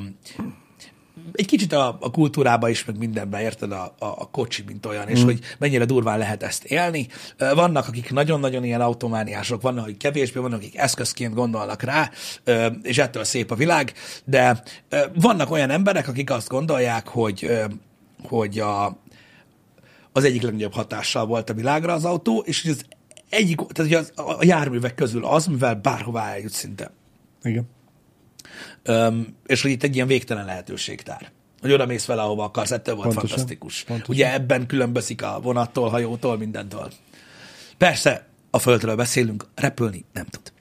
[1.31, 5.07] egy kicsit a, a kultúrába is, meg mindenben, érted, a, a, a kocsi, mint olyan,
[5.07, 7.07] és hogy mennyire durván lehet ezt élni.
[7.37, 12.09] Vannak, akik nagyon-nagyon ilyen automániások, vannak, akik kevésbé, vannak, akik eszközként gondolnak rá,
[12.81, 13.93] és ettől szép a világ,
[14.25, 14.63] de
[15.13, 17.51] vannak olyan emberek, akik azt gondolják, hogy,
[18.23, 18.97] hogy a,
[20.11, 22.85] az egyik legnagyobb hatással volt a világra az autó, és az
[23.29, 26.91] egyik, tehát az, a járművek közül az, mivel bárhová eljut szinte.
[27.43, 27.69] Igen.
[29.45, 31.31] És hogy itt egy ilyen végtelen lehetőségtár.
[31.61, 33.83] Hogy oda mész vele, ahova akarsz, ettől volt Pontosan, fantasztikus.
[33.83, 34.15] pontosan.
[34.15, 36.91] Ugye ebben különbözik a vonattól, hajótól, mindentől.
[37.77, 40.51] Persze, a földről beszélünk, repülni nem tud.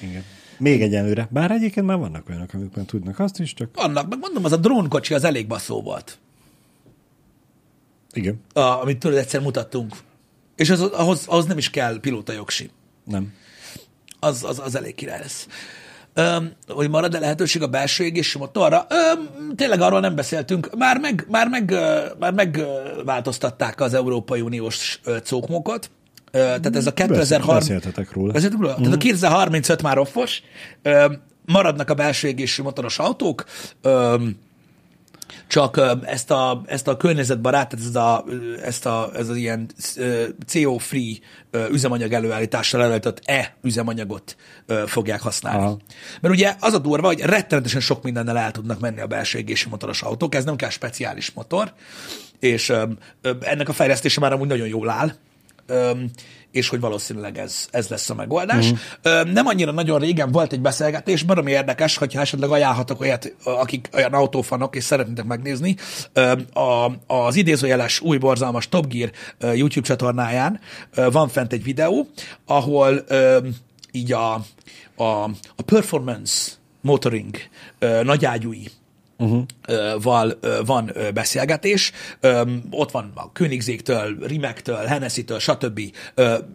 [0.00, 0.24] Igen.
[0.58, 1.28] Még egyenlőre.
[1.30, 4.56] Bár egyébként már vannak olyanok, amikben tudnak azt is, csak Annak, meg mondom, az a
[4.56, 6.18] drónkocsi az elég baszó volt,
[8.12, 9.96] igen, a, amit tudod, egyszer mutattunk.
[10.56, 12.70] És az, ahhoz, ahhoz nem is kell pilóta jogsi.
[13.04, 13.32] nem.
[14.20, 15.46] az, az, az elég király lesz.
[16.14, 18.86] Öm, hogy marad-e lehetőség a belső égési motorra?
[18.88, 20.70] Öm, tényleg arról nem beszéltünk.
[20.78, 21.74] Már meg, már meg,
[22.18, 25.90] már meg ö, változtatták az Európai Uniós cókmókot.
[26.30, 27.58] Tehát ez a 2030...
[27.58, 28.32] Beszéltetek róla.
[28.32, 28.74] Beszéltünk róla?
[28.74, 30.42] Tehát a 2035 már offos.
[30.82, 33.44] Öm, Maradnak a belső égési motoros autók.
[33.82, 34.36] Öm,
[35.52, 38.24] csak ezt a, ezt a környezetbarát, tehát ez a,
[38.62, 39.66] ezt a, ez az ilyen
[40.46, 41.16] CO-free
[41.70, 44.36] üzemanyag előállítással előállított E üzemanyagot
[44.86, 45.62] fogják használni.
[45.62, 45.78] Aha.
[46.20, 49.68] Mert ugye az a durva, hogy rettenetesen sok mindennel el tudnak menni a belső égési
[49.68, 51.72] motoros autók, ez nem kell speciális motor,
[52.40, 52.72] és
[53.40, 55.12] ennek a fejlesztése már amúgy nagyon jól áll,
[56.52, 58.70] és hogy valószínűleg ez, ez lesz a megoldás.
[58.70, 59.32] Uh-huh.
[59.32, 64.12] Nem annyira nagyon régen volt egy beszélgetés, baromi érdekes, hogyha esetleg ajánlhatok olyat, akik olyan
[64.12, 65.76] autófanok, és szeretnétek megnézni,
[66.52, 70.60] a, az idézőjeles új borzalmas Top Gear YouTube csatornáján
[70.94, 72.08] van fent egy videó,
[72.46, 73.04] ahol
[73.92, 74.34] így a,
[74.96, 75.24] a,
[75.56, 77.36] a performance motoring
[78.02, 78.70] nagyágyúi
[79.22, 80.02] uh-huh.
[80.02, 81.92] val van beszélgetés.
[82.70, 85.78] Ott van a Königségtől, Rimektől, Hennessy-től, stb.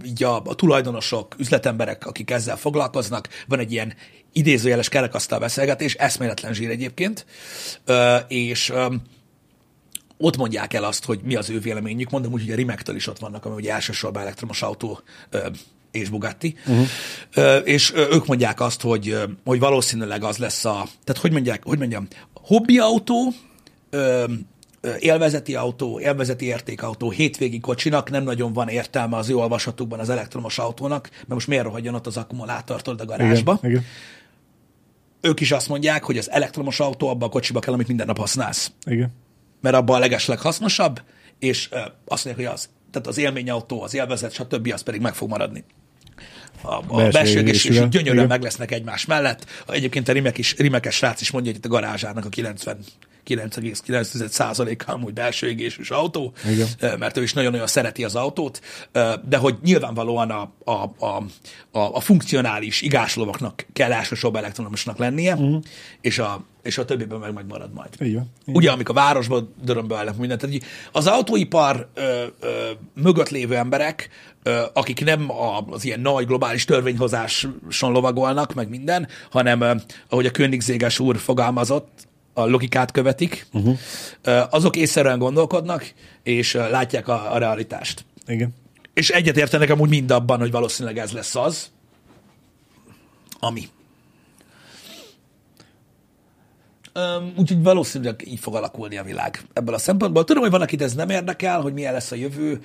[0.05, 3.93] Így a, a tulajdonosok, üzletemberek, akik ezzel foglalkoznak, van egy ilyen
[4.33, 7.25] idézőjeles kerekasztal beszélgetés, eszméletlen zsír egyébként,
[8.27, 8.73] és
[10.17, 12.09] ott mondják el azt, hogy mi az ő véleményük.
[12.09, 14.99] Mondom úgy, hogy a Rimektől is ott vannak, ami ugye elsősorban elektromos autó
[15.91, 16.55] és Bugatti.
[16.67, 16.87] Uh-huh.
[17.63, 22.07] És ők mondják azt, hogy, hogy valószínűleg az lesz a, tehát hogy mondják, hogy mondjam,
[22.47, 23.33] hobbi autó,
[23.89, 24.23] ö,
[24.99, 30.59] élvezeti autó, élvezeti értékautó, hétvégi kocsinak nem nagyon van értelme az ő olvasatukban az elektromos
[30.59, 33.57] autónak, mert most miért rohadjon ott az akkumulátortól a garázsba.
[33.61, 33.83] Igen, igen.
[35.21, 38.17] Ők is azt mondják, hogy az elektromos autó abban a kocsiba kell, amit minden nap
[38.17, 39.13] használsz igen.
[39.61, 41.01] mert abban a legesleg hasznosabb,
[41.39, 44.71] és ö, azt mondják, hogy az, tehát az élményautó, az élvezet, stb.
[44.73, 45.63] az pedig meg fog maradni.
[46.61, 48.27] A, a Belső belső és, gyönyörűen Igen.
[48.27, 49.45] meg lesznek egymás mellett.
[49.67, 52.29] Egyébként a rimek is, rimekes srác is mondja, hogy itt a garázsának a
[53.27, 56.99] 99,9%-a amúgy belső égésűs autó, Igen.
[56.99, 58.61] mert ő is nagyon-nagyon szereti az autót,
[59.29, 61.23] de hogy nyilvánvalóan a, a, a,
[61.71, 65.61] a, a funkcionális igáslovaknak kell elsősorban elektronosnak lennie, uh-huh.
[66.01, 67.97] és, a, és a többiben meg megmarad majd.
[67.97, 68.07] Van.
[68.07, 70.41] Így Ugye, amikor városban dörömbölnek mindent.
[70.41, 70.61] Tehát
[70.91, 74.09] az autóipar ö, ö, mögött lévő emberek,
[74.43, 79.73] ö, akik nem a, az ilyen nagy globális törvényhozáson lovagolnak, meg minden, hanem, ö,
[80.09, 82.07] ahogy a Königséges úr fogalmazott,
[82.37, 83.77] a logikát követik, uh-huh.
[84.49, 88.05] azok észszerűen gondolkodnak, és látják a, a realitást.
[88.27, 88.53] Igen.
[88.93, 91.71] És egyetértenek amúgy mind abban, hogy valószínűleg ez lesz az,
[93.39, 93.69] ami.
[97.37, 100.23] Úgyhogy valószínűleg így fog alakulni a világ ebből a szempontból.
[100.23, 102.61] Tudom, hogy van, akit ez nem érdekel, hogy milyen lesz a jövő,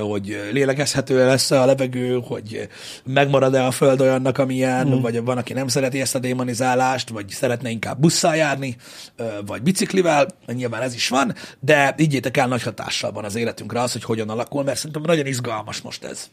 [0.00, 2.68] hogy lélegezhető lesz a levegő, hogy
[3.04, 5.00] megmarad-e a föld olyannak, amilyen, mm.
[5.00, 8.76] vagy van, aki nem szereti ezt a démonizálást, vagy szeretne inkább busszal járni,
[9.46, 13.92] vagy biciklivel, nyilván ez is van, de ígyétek el, nagy hatással van az életünkre az,
[13.92, 16.30] hogy hogyan alakul, mert szerintem nagyon izgalmas most ez.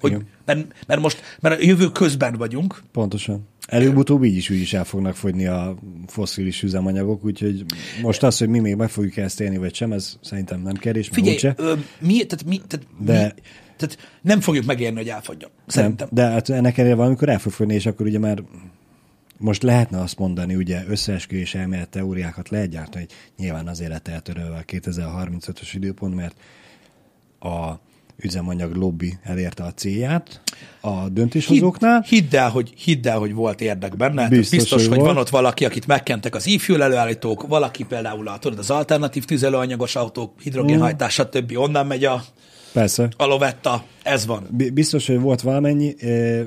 [0.00, 3.48] Hogy, mert, mert most, mert a jövő közben vagyunk, Pontosan.
[3.66, 5.74] Előbb-utóbb így is úgy is el fognak fogyni a
[6.06, 7.64] fosszilis üzemanyagok, úgyhogy
[8.02, 11.04] most az, hogy mi még meg fogjuk ezt élni, vagy sem, ez szerintem nem kérdés,
[11.10, 11.54] mert Figyelj, úgyse.
[11.56, 13.32] ö, mi, tehát, mi, tehát, De- De...
[13.34, 13.42] mi,
[13.76, 15.50] tehát nem fogjuk megérni, hogy elfogyjon.
[15.66, 16.08] Szerintem.
[16.10, 18.42] Nem, de hát ennek ellenére valamikor el fog fogyni, és akkor ugye már
[19.38, 24.56] most lehetne azt mondani, ugye összeesküvés elmélet teóriákat lehet gyártani, hogy nyilván azért lett eltörölve
[24.56, 26.34] a 2035-ös időpont, mert
[27.40, 27.80] a
[28.22, 30.40] üzemanyag lobby elérte a célját
[30.80, 32.00] a döntéshozóknál.
[32.08, 34.28] Hidd, hidd, el, hogy, hidd el, hogy volt érdek benne.
[34.28, 35.08] Biztos, Biztos, hogy hogy, volt.
[35.10, 39.96] van ott valaki, akit megkentek az e-fuel előállítók, valaki például a, tudod, az alternatív tüzelőanyagos
[39.96, 41.52] autók, hidrogénhajtás, stb.
[41.56, 42.24] Onnan megy a,
[42.72, 43.08] Persze.
[43.16, 43.84] a lovetta.
[44.02, 44.46] Ez van.
[44.50, 46.42] Bi- Biztos, hogy volt valamennyi, ö,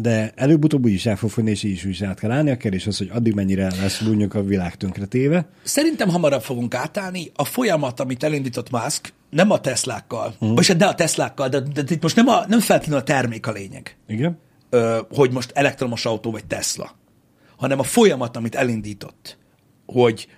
[0.00, 2.50] de előbb-utóbb úgy is el fog fogyni, és így is, is át kell állni.
[2.50, 5.48] A kérdés az, hogy addig mennyire lesz úgyjuk a világ tönkretéve.
[5.62, 7.30] Szerintem hamarabb fogunk átállni.
[7.34, 10.54] A folyamat, amit elindított Musk, nem a Teslákkal, uh-huh.
[10.54, 13.46] vagy de a Teslákkal, de, de, de itt most nem, a, nem feltétlenül a termék
[13.46, 13.96] a lényeg.
[14.08, 14.38] Igen?
[14.70, 16.96] ö, hogy most elektromos autó vagy Tesla,
[17.56, 19.38] hanem a folyamat, amit elindított,
[19.86, 20.28] hogy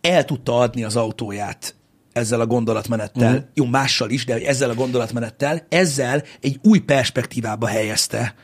[0.00, 1.74] el tudta adni az autóját
[2.12, 3.48] ezzel a gondolatmenettel, uh-huh.
[3.54, 8.34] jó, mással is, de hogy ezzel a gondolatmenettel, ezzel egy új perspektívába helyezte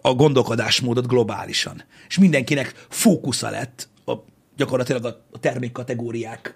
[0.00, 1.82] a gondolkodásmódot globálisan.
[2.08, 4.12] És mindenkinek fókusza lett a,
[4.56, 6.54] gyakorlatilag a, termékkategóriák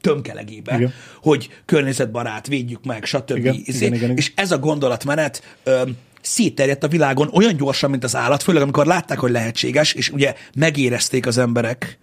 [0.00, 0.92] tömkelegébe, Igen.
[1.22, 3.36] hogy környezetbarát, védjük meg, stb.
[3.36, 4.16] Igen, Izé, igen, igen, igen.
[4.16, 5.82] És ez a gondolatmenet ö,
[6.20, 10.34] szétterjedt a világon olyan gyorsan, mint az állat, főleg amikor látták, hogy lehetséges, és ugye
[10.56, 11.98] megérezték az emberek,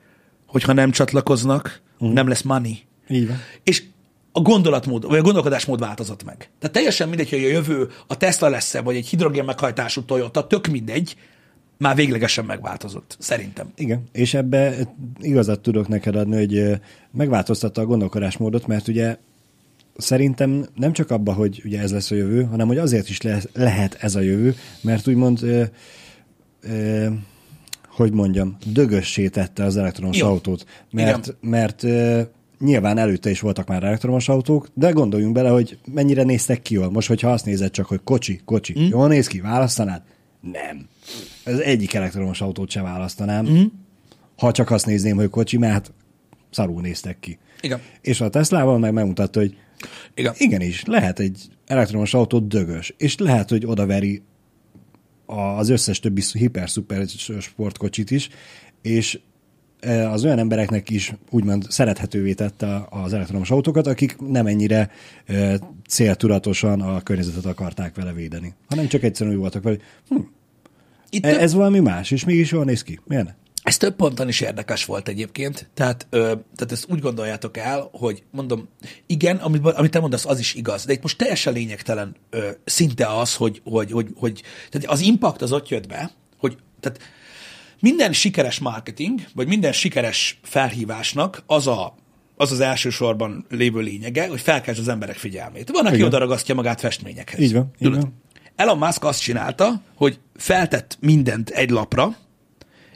[0.46, 2.14] hogy ha nem csatlakoznak, uh.
[2.14, 2.78] nem lesz money.
[3.10, 3.42] Így van.
[3.64, 3.84] És
[4.38, 6.38] a gondolatmód, vagy a gondolkodásmód változott meg.
[6.60, 10.68] Tehát teljesen mindegy, hogy a jövő a Tesla lesz-e, vagy egy hidrogén meghajtású Toyota, tök
[10.68, 11.16] mindegy,
[11.78, 13.72] már véglegesen megváltozott, szerintem.
[13.76, 14.76] Igen, és ebbe
[15.20, 16.80] igazat tudok neked adni, hogy
[17.12, 19.18] megváltoztatta a gondolkodásmódot, mert ugye
[19.98, 23.44] szerintem nem csak abba, hogy ugye ez lesz a jövő, hanem hogy azért is le-
[23.54, 25.64] lehet ez a jövő, mert úgymond, ö,
[26.62, 27.08] ö,
[27.88, 30.28] hogy mondjam, dögössé tette az elektromos Jó.
[30.28, 30.66] autót.
[30.92, 31.38] Mert, Igen.
[31.42, 32.22] mert ö,
[32.60, 36.92] nyilván előtte is voltak már elektromos autók, de gondoljunk bele, hogy mennyire néztek ki jól.
[36.92, 38.88] Most, hogyha azt nézed csak, hogy kocsi, kocsi, mm.
[38.88, 40.02] jól néz ki, választanád?
[40.42, 40.88] Nem.
[41.44, 43.46] Ez egyik elektromos autót sem választanám.
[43.50, 43.64] Mm.
[44.38, 45.94] Ha csak azt nézném, hogy kocsi, mert
[46.52, 47.38] szarul néztek ki.
[47.62, 47.82] Igen.
[48.02, 49.58] És a Teslával meg megmutatta, hogy
[50.14, 50.34] Igen.
[50.38, 54.22] igenis, lehet egy elektromos autó dögös, és lehet, hogy odaveri
[55.26, 57.06] az összes többi hiper-szuper
[57.40, 58.30] sportkocsit is,
[58.82, 59.20] és
[59.86, 64.92] az olyan embereknek is úgymond szerethetővé tette az elektromos autókat, akik nem ennyire
[65.88, 70.24] céltudatosan a környezetet akarták vele védeni, hanem csak egyszerűen úgy voltak vele, hogy hm,
[71.10, 73.00] Itt e- több- ez valami más, és mégis jól néz ki.
[73.06, 73.34] Miért ne?
[73.64, 76.18] Ez több ponton is érdekes volt egyébként, tehát, ö,
[76.56, 78.68] tehát ezt úgy gondoljátok el, hogy mondom,
[79.06, 83.08] igen, amit, amit te mondasz, az is igaz, de itt most teljesen lényegtelen ö, szinte
[83.08, 87.00] az, hogy, hogy, hogy, hogy tehát az impact az ott jött be, hogy tehát
[87.86, 91.96] minden sikeres marketing, vagy minden sikeres felhívásnak az a,
[92.36, 95.70] az, az elsősorban lévő lényege, hogy felkelts az emberek figyelmét.
[95.72, 96.08] Van, aki Igen.
[96.08, 97.40] oda ragasztja magát festményekhez.
[97.40, 98.02] Így van, így Tudod?
[98.02, 98.22] van.
[98.56, 102.16] Elon Musk azt csinálta, hogy feltett mindent egy lapra,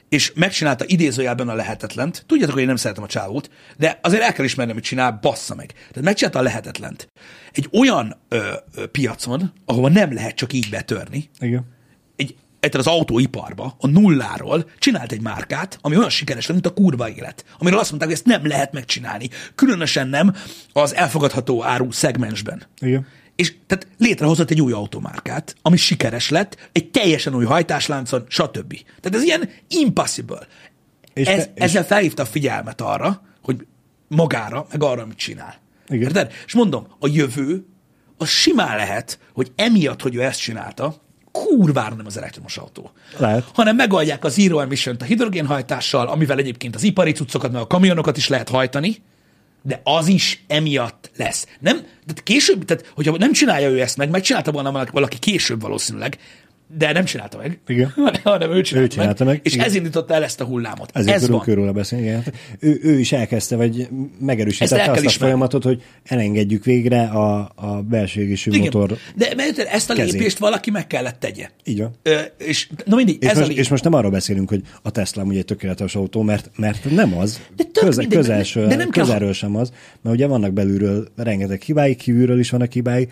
[0.08, 2.24] és megcsinálta idézőjelben a lehetetlent.
[2.26, 5.54] Tudjátok, hogy én nem szeretem a csávót, de azért el kell ismerni, amit csinál, bassza
[5.54, 5.72] meg.
[5.72, 7.08] Tehát megcsinálta a lehetetlent.
[7.52, 11.64] Egy olyan ö, ö, piacon, ahova nem lehet csak így betörni, Igen.
[12.16, 16.82] egy, egyszerűen az autóiparba, a nulláról csinált egy márkát, ami olyan sikeres lett, mint a
[16.82, 17.44] kurva élet.
[17.58, 19.28] Amiről azt mondták, hogy ezt nem lehet megcsinálni.
[19.54, 20.34] Különösen nem
[20.72, 22.62] az elfogadható áru szegmensben.
[22.80, 23.06] Igen.
[23.36, 28.74] És tehát létrehozott egy új automárkát, ami sikeres lett, egy teljesen új hajtásláncon, stb.
[29.00, 30.46] Tehát ez ilyen impossible.
[31.14, 33.66] És ez, te- és- ezzel felhívta a figyelmet arra, hogy
[34.08, 35.54] magára, meg arra, amit csinál.
[35.88, 36.02] Igen.
[36.02, 36.32] Érted?
[36.46, 37.66] És mondom, a jövő,
[38.16, 41.02] az simán lehet, hogy emiatt, hogy ő ezt csinálta,
[41.32, 42.90] kurvára nem az elektromos autó.
[43.18, 43.44] Lehet.
[43.54, 48.16] Hanem megoldják a zero emission a hidrogénhajtással, amivel egyébként az ipari cuccokat, meg a kamionokat
[48.16, 48.96] is lehet hajtani,
[49.62, 51.46] de az is emiatt lesz.
[51.58, 56.18] Nem, tehát később, tehát hogyha nem csinálja ő ezt meg, megcsinálta volna valaki később valószínűleg,
[56.78, 57.92] de nem csinálta meg, Igen.
[58.22, 59.66] hanem ő csinálta, Ő csinálta meg, és igen.
[59.66, 60.90] ez indította el ezt a hullámot.
[60.94, 62.04] Ezért ez tudunk őről beszélni.
[62.04, 62.24] Igen.
[62.58, 63.88] Ő, ő is elkezdte, vagy
[64.20, 65.18] megerősítette kell azt a ismerni.
[65.18, 68.96] folyamatot, hogy elengedjük végre a, a belső égésű motor.
[69.16, 70.12] de mert ezt a kezét.
[70.12, 71.48] lépést valaki meg kellett tegye.
[71.64, 71.90] Így van.
[72.02, 73.64] Ö, és na mindig, És ez a most, lényeg.
[73.64, 77.18] és most nem arról beszélünk, hogy a Tesla ugye egy tökéletes autó, mert, mert nem
[77.18, 77.40] az.
[77.56, 81.60] De Köze, mindegy, közelső, de nem kell- közelről sem az, mert ugye vannak belülről rengeteg
[81.62, 83.08] hibái, kívülről is vannak hibái,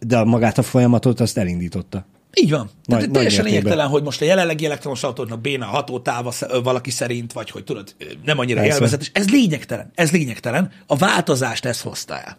[0.00, 2.06] de magát a folyamatot azt elindította.
[2.40, 2.70] Így van.
[2.86, 6.32] Tehát Nagy- teljesen nagy lényegtelen, hogy most a jelenlegi elektromos autódnak béna a hatótáva
[6.62, 8.74] valaki szerint, vagy hogy tudod, nem annyira Persze.
[8.74, 9.10] élvezetes.
[9.12, 9.90] Ez lényegtelen.
[9.94, 10.72] Ez lényegtelen.
[10.86, 12.38] A változást ezt hozta el.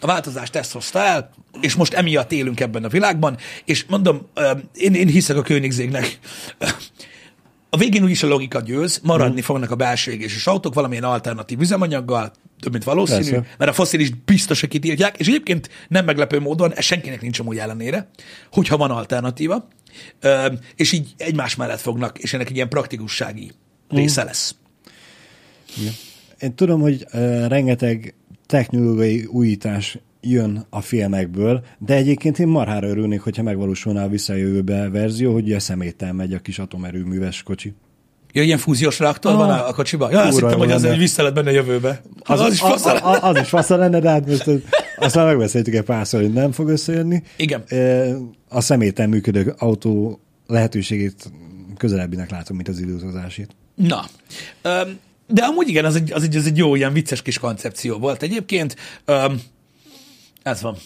[0.00, 4.26] A változást ezt hozta el, és most emiatt élünk ebben a világban, és mondom,
[4.74, 6.18] én, én hiszek a Königségnek.
[7.70, 12.32] A végén úgyis a logika győz, maradni fognak a belső égéses autók valamilyen alternatív üzemanyaggal,
[12.60, 13.46] több mint valószínű, Persze.
[13.58, 17.58] mert a foszilis biztos, hogy kitiltják, és egyébként nem meglepő módon, ez senkinek nincs amúgy
[17.58, 18.10] ellenére,
[18.52, 19.68] hogyha van alternatíva,
[20.76, 23.52] és így egymás mellett fognak, és ennek egy ilyen praktikussági
[23.88, 24.54] része lesz.
[25.80, 25.92] Igen.
[26.38, 27.06] Én tudom, hogy
[27.48, 28.14] rengeteg
[28.46, 35.32] technológiai újítás jön a filmekből, de egyébként én marhára örülnék, hogyha megvalósulna a visszajövőbe verzió,
[35.32, 37.74] hogy ugye szeméttel megy a kis atomerőműves kocsi.
[38.32, 40.10] Ja, ilyen fúziós reaktor van a, a kocsiban?
[40.10, 40.94] Ja, azt hittem, hogy az lenne.
[40.94, 42.00] egy vissza lett benne a jövőbe.
[42.20, 44.60] Az, az, is fasz a, a, az is fasza lenne, de hát most az,
[44.98, 47.22] azt már megbeszéltük egy párszor, hogy nem fog összejönni.
[47.36, 47.62] Igen.
[47.68, 48.16] Ö,
[48.48, 51.32] A szeméten működő autó lehetőségét
[51.76, 53.50] közelebbinek látom, mint az időutazásét.
[53.74, 54.04] Na,
[55.26, 58.22] de amúgy igen, az egy, az, egy, az egy jó, ilyen vicces kis koncepció volt
[58.22, 58.76] egyébként.
[59.04, 59.40] Öm,
[60.50, 60.76] Ez van.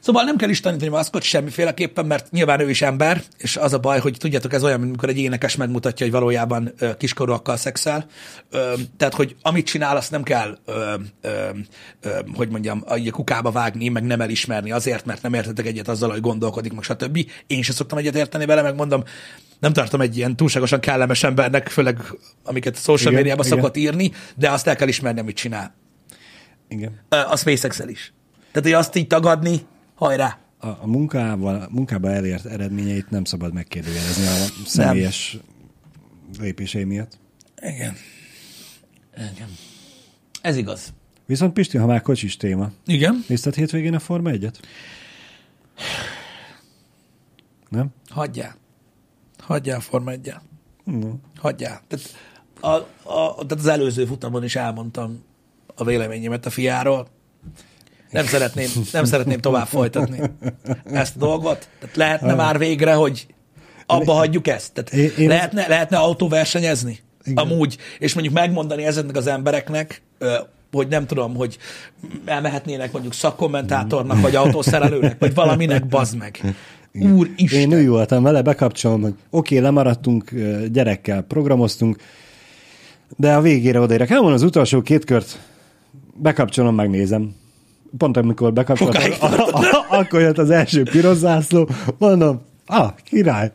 [0.00, 3.98] Szóval nem kell isteníteni maszkot semmiféleképpen, mert nyilván ő is ember, és az a baj,
[3.98, 8.06] hogy tudjátok, ez olyan, mint amikor egy énekes megmutatja, hogy valójában ö, kiskorúakkal szexel.
[8.50, 11.48] Ö, tehát, hogy amit csinál, azt nem kell, ö, ö,
[12.00, 16.10] ö, hogy mondjam, a kukába vágni, meg nem elismerni azért, mert nem értetek egyet azzal,
[16.10, 17.18] hogy gondolkodik, meg stb.
[17.46, 19.04] Én sem szoktam egyet érteni vele, meg mondom,
[19.58, 21.98] nem tartom egy ilyen túlságosan kellemes embernek, főleg
[22.42, 23.58] amiket social Igen, médiában igen.
[23.58, 25.74] szokott írni, de azt el kell ismerni, amit csinál.
[26.68, 27.00] Igen.
[27.08, 28.12] A spacex is.
[28.52, 30.38] Tehát, hogy azt így tagadni, hajrá!
[30.58, 35.38] A, a munkával, munkában elért eredményeit nem szabad megkérdőjelezni a személyes
[36.38, 37.18] lépései miatt.
[37.56, 37.94] Igen.
[39.16, 39.48] Igen.
[40.40, 40.92] Ez igaz.
[41.26, 43.24] Viszont Pisti, ha már kocsis téma, Igen.
[43.28, 44.54] nézted hétvégén a Forma 1-et?
[47.68, 47.88] Nem?
[48.08, 48.56] Hagyjál.
[49.38, 50.34] Hagyjál Forma 1
[50.84, 51.12] No.
[51.36, 51.82] Hagyjál.
[51.88, 52.14] Tehát,
[52.60, 52.68] a,
[53.12, 55.24] a, tehát az előző futamon is elmondtam
[55.76, 57.06] a véleményemet a fiáról.
[58.10, 60.20] Nem szeretném, nem szeretném tovább folytatni
[60.84, 61.68] ezt a dolgot.
[61.80, 63.26] Tehát lehetne már végre, hogy
[63.86, 64.72] abba hagyjuk ezt?
[64.72, 66.98] Tehát Én- én- lehetne, lehetne autóversenyezni?
[67.24, 67.44] Igen.
[67.44, 70.02] Amúgy, és mondjuk megmondani ezeknek az embereknek,
[70.72, 71.58] hogy nem tudom, hogy
[72.24, 76.54] elmehetnének mondjuk szakkommentátornak, vagy autószerelőnek, vagy valaminek, bazd meg.
[76.92, 77.60] Úr Isten.
[77.60, 80.30] Én nő voltam vele, bekapcsolom, hogy oké, okay, lemaradtunk,
[80.72, 81.96] gyerekkel programoztunk,
[83.16, 84.10] de a végére odaérek.
[84.10, 85.38] Elmondom az utolsó két kört,
[86.16, 87.34] bekapcsolom, megnézem.
[87.98, 89.02] Pont amikor bekapcsoltam,
[89.88, 93.52] akkor jött az első piros zászló, mondom, ah, király.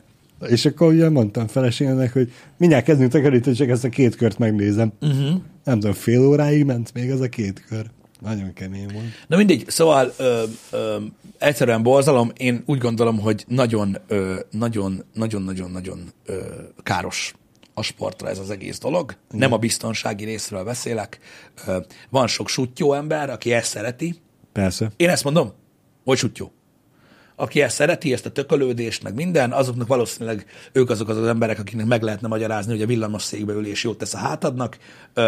[0.47, 4.91] És akkor ugye mondtam feleségemnek, hogy mindjárt kezdünk takarítani, csak ezt a két kört megnézem.
[5.01, 5.41] Uh-huh.
[5.63, 7.85] Nem tudom, fél óráig ment még az a két kör.
[8.21, 9.05] Nagyon kemény volt.
[9.27, 10.95] Na mindegy, szóval ö, ö,
[11.37, 16.33] egyszerűen borzalom, én úgy gondolom, hogy nagyon, ö, nagyon, nagyon, nagyon, nagyon ö,
[16.83, 17.33] káros
[17.79, 19.15] a sportra ez az egész dolog.
[19.31, 21.19] Nem a biztonsági részről beszélek.
[22.09, 24.21] Van sok sutyó ember, aki ezt szereti.
[24.51, 24.91] Persze.
[24.95, 25.53] Én ezt mondom,
[26.03, 26.51] hogy sutyó.
[27.35, 31.59] Aki ezt szereti, ezt a tökölődést, meg minden, azoknak valószínűleg ők azok az, az emberek,
[31.59, 34.77] akiknek meg lehetne magyarázni, hogy a villamos székbe ülés jót tesz a hátadnak.
[35.13, 35.21] A,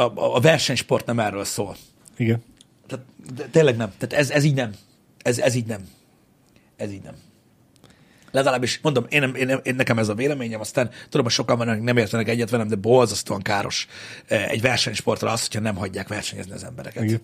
[0.00, 1.76] a, a versenysport nem erről szól.
[2.16, 2.42] Igen.
[2.86, 3.04] Tehát,
[3.34, 3.92] de tényleg nem.
[3.98, 4.74] Tehát ez, ez így nem.
[5.22, 5.88] Ez, ez így nem.
[6.76, 7.14] Ez így nem.
[8.34, 11.58] Legalábbis mondom, én, nem, én, nem- én, nekem ez a véleményem, aztán tudom, hogy sokan
[11.58, 13.86] vannak, nem értenek egyet velem, de borzasztóan káros
[14.26, 17.02] eh, egy versenysportra az, hogyha nem hagyják versenyezni az embereket.
[17.02, 17.20] Igen.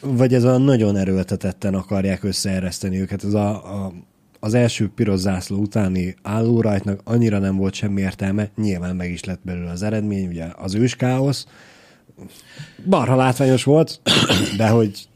[0.00, 3.24] Vagy ez a nagyon erőltetetten akarják összeereszteni őket.
[3.24, 3.48] Ez a,
[3.84, 3.92] a,
[4.40, 9.40] az első piros zászló utáni állórajtnak annyira nem volt semmi értelme, nyilván meg is lett
[9.42, 11.46] belőle az eredmény, ugye az őskáosz.
[12.88, 14.00] Barha látványos volt,
[14.56, 15.07] de hogy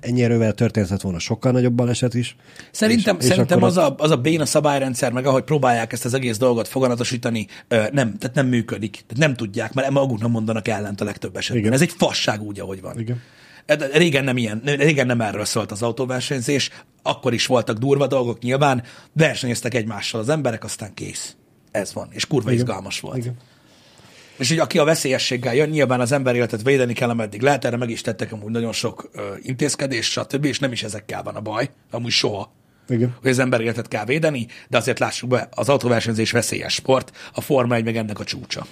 [0.00, 2.36] ennyi erővel történhet volna sokkal nagyobb baleset is.
[2.70, 6.36] Szerintem, És- szerintem az, a, az a béna szabályrendszer, meg ahogy próbálják ezt az egész
[6.36, 8.90] dolgot foganatosítani, nem, tehát nem működik.
[8.90, 11.60] Tehát nem tudják, mert maguknak mondanak ellent a legtöbb esetben.
[11.62, 11.72] Igen.
[11.72, 12.98] Ez egy fasság úgy, ahogy van.
[12.98, 13.20] Igen.
[13.66, 16.70] De Régen nem ilyen, régen nem erről szólt az autóversenyzés,
[17.02, 18.82] akkor is voltak durva dolgok nyilván,
[19.12, 21.36] versenyeztek egymással az emberek, aztán kész.
[21.70, 22.62] Ez van, és kurva Igen.
[22.62, 23.16] izgalmas volt.
[23.16, 23.36] Igen.
[24.38, 27.76] És hogy aki a veszélyességgel jön, nyilván az ember életet védeni kell, ameddig lehet, erre
[27.76, 31.40] meg is tettek amúgy nagyon sok ö, intézkedés, stb., és nem is ezekkel van a
[31.40, 32.52] baj, amúgy soha.
[32.88, 33.14] Igen.
[33.20, 37.40] Hogy az ember életet kell védeni, de azért lássuk be, az autóversenyzés veszélyes sport, a
[37.40, 38.66] Forma 1 meg ennek a csúcsa.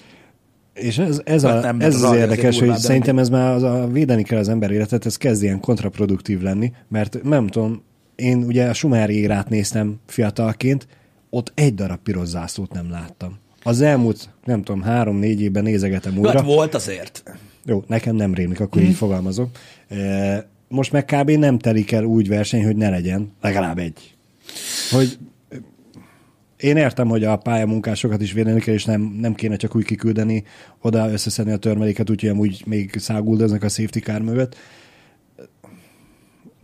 [0.74, 3.86] És ez, ez, a, nem, ez az az, érdekes, hogy szerintem ez már az a
[3.86, 7.82] védeni kell az ember életet, ez kezd ilyen kontraproduktív lenni, mert nem tudom,
[8.14, 10.86] én ugye a Schumacher érát néztem fiatalként,
[11.30, 13.38] ott egy darab piros zászlót nem láttam.
[13.66, 16.30] Az elmúlt, nem tudom, három-négy évben nézegetem újra.
[16.30, 17.22] Hát volt azért.
[17.64, 19.50] Jó, nekem nem rémlik, akkor így fogalmazok.
[19.88, 21.30] E, Most meg kb.
[21.30, 24.14] nem telik el úgy verseny, hogy ne legyen legalább egy.
[24.90, 25.18] Hogy
[26.56, 30.44] én értem, hogy a pályamunkásokat is védeni kell, és nem, nem kéne csak úgy kiküldeni
[30.80, 34.56] oda összeszedni a törmeléket, úgyhogy amúgy még száguldoznak a safety car mögött.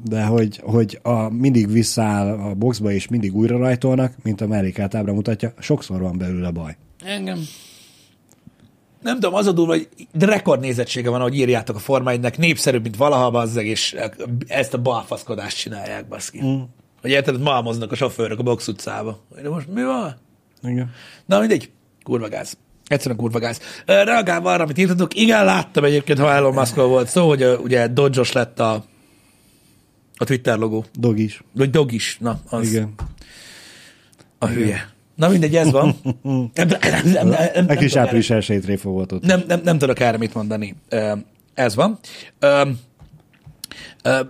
[0.05, 4.95] De hogy, hogy a, mindig visszaáll a boxba, és mindig újra rajtolnak, mint a mellékelt
[4.95, 6.77] ábra mutatja, sokszor van belőle baj.
[7.05, 7.47] Engem.
[9.03, 12.83] Nem tudom, az a durva, hogy de rekordnézettsége van, ahogy írjátok a Forma 1 népszerűbb,
[12.83, 13.97] mint valaha bazzeg, és
[14.47, 16.45] ezt a balfaszkodást csinálják, baszki.
[16.45, 16.61] Mm.
[17.01, 19.21] Hogy érted, malmoznak a sofőrök a box utcába.
[19.43, 20.17] De most mi van?
[20.63, 20.91] Igen.
[21.27, 21.71] Na mindegy,
[22.03, 22.57] kurva gáz.
[22.87, 23.61] Egyszerűen kurva gáz.
[23.87, 28.23] Reagálva arra, amit írtatok, igen, láttam egyébként, ha Elon musk volt szó, hogy ugye dodge
[28.33, 28.85] lett a,
[30.17, 30.85] a Twitter logó.
[30.95, 31.43] Dog is.
[31.53, 32.95] Vagy dog is, na, az Igen.
[34.39, 34.92] a hülye.
[35.15, 35.95] Na mindegy, ez van.
[36.55, 39.25] Nem, nem, nem, nem, kis tudom április elsőjét volt ott.
[39.25, 40.77] nem, nem, nem tudok erre mit mondani.
[41.55, 41.99] Ez van.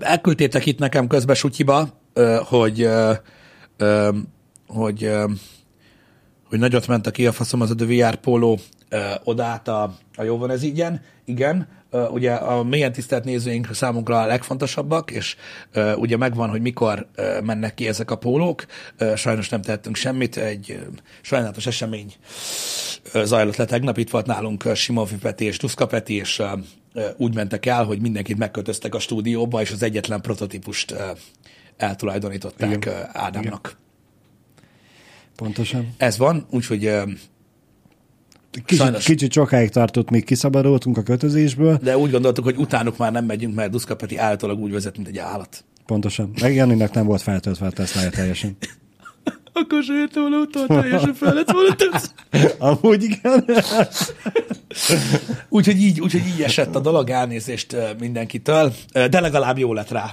[0.01, 1.89] Elküldtétek itt nekem közbe sutyiba,
[2.45, 2.89] hogy,
[4.67, 5.11] hogy,
[6.49, 8.19] hogy nagyot ment a ki a faszom az a VR
[8.89, 11.69] ö, odát a, a jó van ez igen, igen.
[11.95, 15.37] Ö, Ugye a mélyen tisztelt nézőink számunkra a legfontosabbak, és
[15.73, 18.67] ö, ugye megvan, hogy mikor ö, mennek ki ezek a pólók.
[18.97, 20.87] Ö, Sajnos nem tettünk semmit, egy ö,
[21.21, 22.15] sajnálatos esemény
[23.13, 23.99] ö, zajlott le tegnap.
[23.99, 26.47] Itt volt nálunk ö, Simovi Peti és Duszka Peti, és ö,
[26.93, 31.11] ö, úgy mentek el, hogy mindenkit megkötöztek a stúdióba, és az egyetlen prototípust ö,
[31.77, 33.09] eltulajdonították Igen.
[33.13, 33.77] Ádámnak.
[35.37, 35.95] Pontosan.
[35.97, 36.91] Ez van, úgyhogy
[38.53, 39.05] Kicsit, Sajnos.
[39.05, 41.79] kicsit sokáig tartott, míg kiszabadultunk a kötözésből.
[41.83, 45.09] de úgy gondoltuk, hogy utánuk már nem megyünk, mert Duszka Peti állítólag úgy vezet, mint
[45.09, 45.65] egy állat.
[45.87, 46.31] Pontosan.
[46.41, 48.57] Meg Janinak nem volt feltöltve a Teslája teljesen.
[49.53, 51.77] Akkor se ért volna utol, teljesen fel lett volna.
[52.79, 53.45] Amúgy igen.
[55.49, 60.13] Úgyhogy így, úgyhogy így esett a dolog, elnézést mindenkitől, de legalább jó lett rá.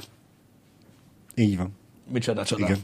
[1.35, 1.71] Így van.
[2.11, 2.65] Micsoda csoda.
[2.65, 2.77] Igen.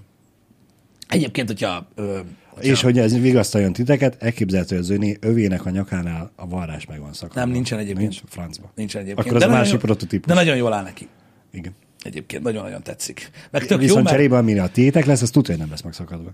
[1.08, 1.88] Egyébként, hogyha...
[1.96, 2.20] Ö,
[2.56, 7.00] hogyha És hogy ez vigasztaljon titeket, elképzelhető, az öné, övének a nyakánál a varrás meg
[7.00, 7.40] van szakadva.
[7.40, 8.10] Nem, nincsen egyébként.
[8.10, 8.72] Nincs, francba.
[8.76, 9.26] Nincsen egyébként.
[9.28, 10.26] Akkor az a nagyon másik jó- prototípus.
[10.28, 11.08] De nagyon jól áll neki.
[11.52, 11.76] Igen.
[12.02, 13.30] Egyébként nagyon-nagyon tetszik.
[13.52, 14.16] Meg tök jó, Viszont mert...
[14.16, 16.32] cserébe, amire a tiétek lesz, az tudja, hogy nem lesz megszakadva.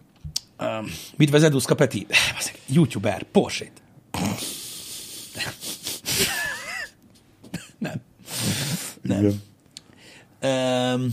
[0.60, 0.86] Um,
[1.18, 2.08] mit vezet Duszka Peti?
[2.34, 3.72] Bazzeg, YouTuber, Porsche-t.
[7.78, 7.94] Nem.
[9.02, 9.20] Nem.
[9.20, 9.42] Igen.
[10.94, 11.08] Um,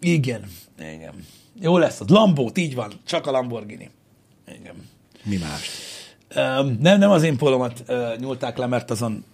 [0.00, 0.44] igen.
[0.78, 1.14] Igen.
[1.62, 2.08] Jó lesz az.
[2.08, 2.92] Lambót, így van.
[3.04, 3.90] Csak a Lamborghini.
[4.60, 4.74] Igen.
[5.24, 5.68] Mi más?
[6.36, 9.24] Um, nem, nem az én polomat uh, nyúlták le, mert azon,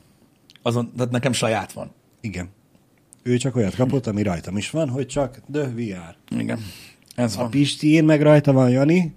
[0.62, 1.90] azon, tehát nekem saját van.
[2.20, 2.48] Igen.
[3.22, 6.16] Ő csak olyat kapott, ami rajtam is van, hogy csak The VR.
[6.38, 6.58] Igen.
[7.14, 7.50] Ez A van.
[7.50, 9.14] Pistién meg rajta van Jani,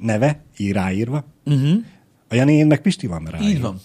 [0.00, 1.24] neve, ír ráírva.
[1.44, 1.84] Uh-huh.
[2.28, 3.22] A Jani meg Pisti van.
[3.22, 3.42] Mhm.
[3.42, 3.80] Így van.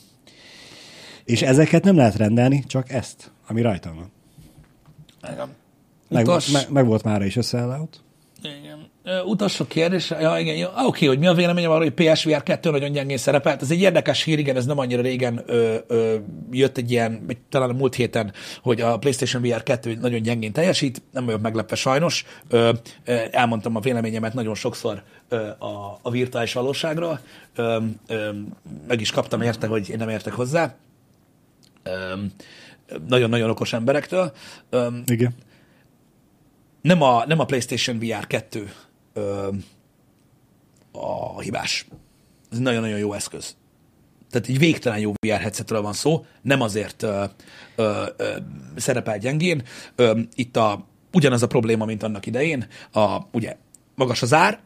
[1.23, 4.11] És ezeket nem lehet rendelni, csak ezt, ami rajtam van.
[5.33, 5.49] Igen.
[6.13, 8.03] Meg, Utas, meg, meg volt már is a sellout.
[8.43, 8.91] igen.
[9.05, 10.67] Ö, Utolsó kérdés, ja, igen, jó.
[10.73, 13.61] Ah, Oké, hogy mi a véleményem arról, hogy PSVR 2 nagyon gyengén szerepelt.
[13.61, 16.15] Ez egy érdekes hír, igen, ez nem annyira régen ö, ö,
[16.51, 21.01] jött egy ilyen, talán a múlt héten, hogy a PlayStation VR 2 nagyon gyengén teljesít,
[21.11, 22.25] nem vagyok meglepve sajnos.
[22.47, 22.71] Ö,
[23.05, 27.19] ö, elmondtam a véleményemet nagyon sokszor ö, a, a virtuális valóságról.
[27.55, 28.29] Ö, ö,
[28.87, 30.75] meg is kaptam érte, hogy én nem értek hozzá.
[31.83, 31.91] Ö,
[33.07, 34.31] nagyon-nagyon okos emberektől.
[34.69, 35.33] Ö, Igen.
[36.83, 38.71] Nem a, nem a PlayStation VR 2
[39.13, 39.49] ö,
[40.91, 41.87] a hibás.
[42.51, 43.55] Ez nagyon-nagyon jó eszköz.
[44.29, 47.23] Tehát egy végtelen jó VR headsetről van szó, nem azért ö,
[47.75, 48.37] ö, ö,
[48.75, 49.63] szerepel gyengén.
[49.95, 52.67] Ö, itt a, ugyanaz a probléma, mint annak idején.
[52.91, 53.57] A, ugye
[53.95, 54.59] magas az ár,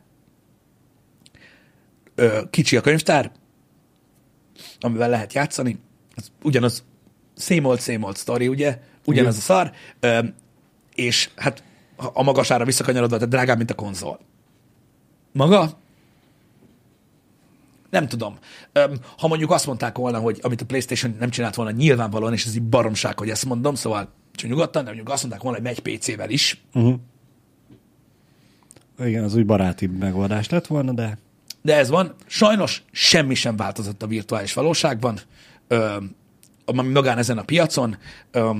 [2.15, 3.31] ö, kicsi a könyvtár,
[4.79, 5.79] amivel lehet játszani.
[6.15, 6.83] Ez ugyanaz,
[7.35, 8.79] same old, same old story, ugye?
[9.05, 9.71] Ugyanaz a szar.
[9.99, 10.19] Ö,
[10.95, 11.63] és hát
[12.13, 14.19] a magasára visszakanyarodva, tehát drágább, mint a konzol.
[15.31, 15.69] Maga?
[17.89, 18.37] Nem tudom.
[18.71, 22.45] Öm, ha mondjuk azt mondták volna, hogy amit a PlayStation nem csinált volna nyilvánvalóan, és
[22.45, 25.67] ez így baromság, hogy ezt mondom, szóval csak nyugodtan, de mondjuk azt mondták volna, hogy
[25.67, 26.63] megy PC-vel is,
[28.99, 31.17] Igen, az úgy baráti megoldás lett volna, de
[31.61, 32.13] de ez van.
[32.25, 35.19] Sajnos semmi sem változott a virtuális valóságban,
[36.65, 37.97] ami magán ezen a piacon.
[38.31, 38.51] Ö,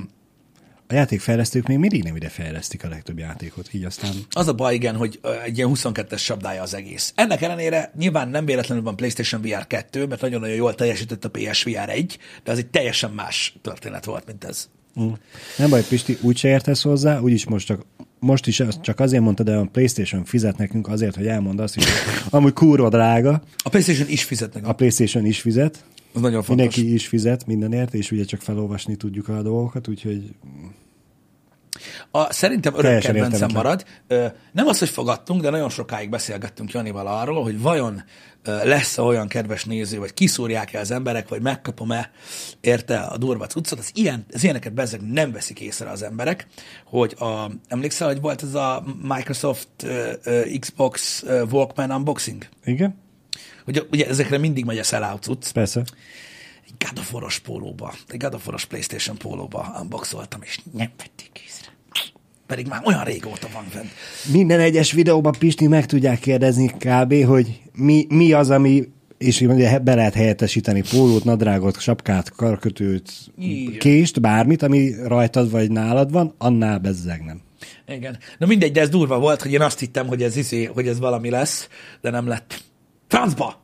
[0.89, 4.73] A játékfejlesztők még mindig nem ide fejlesztik a legtöbb játékot, így aztán az a baj,
[4.73, 7.11] igen, hogy egy ilyen 22-es sabdája az egész.
[7.15, 11.89] Ennek ellenére nyilván nem véletlenül van PlayStation VR 2, mert nagyon-nagyon jól teljesített a PSVR
[11.89, 14.69] 1, de az egy teljesen más történet volt, mint ez.
[14.99, 15.11] Mm.
[15.57, 17.85] Nem baj, Pisti, úgy se értesz hozzá, úgyis most csak
[18.19, 21.83] most is csak azért mondta, de a PlayStation fizet nekünk azért, hogy elmond azt, hogy
[22.29, 24.67] amúgy kurva drága, A PlayStation is fizetnek.
[24.67, 25.83] a PlayStation is fizet,
[26.17, 26.75] Az nagyon fontos.
[26.75, 30.35] mindenki is fizet mindenért, és ugye csak felolvasni tudjuk a dolgokat, úgyhogy
[32.11, 33.85] A, szerintem örök kedvencem marad.
[34.51, 38.03] Nem az, hogy fogadtunk, de nagyon sokáig beszélgettünk Janival arról, hogy vajon
[38.43, 42.11] lesz-e olyan kedves néző, vagy kiszúrják-e az emberek, vagy megkapom-e
[42.61, 43.79] érte a durva cuccot.
[43.79, 46.47] Az, ilyen, az ilyeneket bezzeg nem veszik észre az emberek,
[46.85, 49.69] hogy a, emlékszel, hogy volt ez a Microsoft
[50.59, 52.47] Xbox Walkman unboxing?
[52.65, 52.95] igen,
[53.67, 55.51] Ugye, ugye ezekre mindig megy a sellout cucc.
[55.51, 55.83] persze.
[56.67, 61.71] Egy War-os pólóba, egy War-os PlayStation pólóba unboxoltam, és nem vették észre.
[62.47, 63.89] Pedig már olyan régóta van fent.
[64.31, 68.87] Minden egyes videóban Pisti meg tudják kérdezni kb., hogy mi, mi az, ami
[69.17, 73.79] és ugye be lehet helyettesíteni pólót, nadrágot, sapkát, karkötőt, Igen.
[73.79, 77.41] kést, bármit, ami rajtad vagy nálad van, annál bezzeg nem.
[77.87, 78.17] Igen.
[78.37, 80.99] Na mindegy, de ez durva volt, hogy én azt hittem, hogy ez, izé, hogy ez
[80.99, 81.67] valami lesz,
[82.01, 82.63] de nem lett.
[83.07, 83.59] Francba!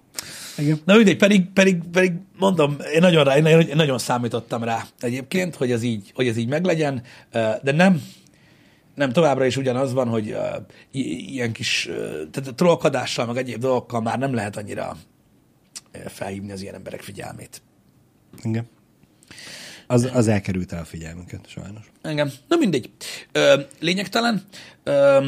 [0.57, 0.81] Igen.
[0.85, 5.71] Na mindegy, pedig, pedig, pedig mondom, én nagyon, rá, én nagyon számítottam rá egyébként, hogy
[5.71, 7.03] ez így, hogy ez így meglegyen,
[7.61, 8.01] de nem,
[8.95, 10.37] nem továbbra is ugyanaz van, hogy
[10.91, 11.89] ilyen kis,
[12.31, 14.97] tehát trollkodással, meg egyéb dolgokkal már nem lehet annyira
[16.07, 17.61] felhívni az ilyen emberek figyelmét.
[18.43, 18.67] Igen.
[19.87, 21.91] Az, az elkerült el a figyelmünket, sajnos.
[22.01, 22.31] Engem.
[22.47, 22.89] Na mindegy.
[23.31, 24.43] Ö, lényegtelen.
[24.83, 25.27] Ö,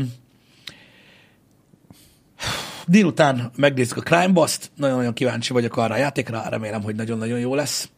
[2.88, 4.72] délután megnézzük a Crime Boss-t.
[4.76, 6.50] Nagyon-nagyon kíváncsi vagyok arra a játékra.
[6.50, 7.90] Remélem, hogy nagyon-nagyon jó lesz.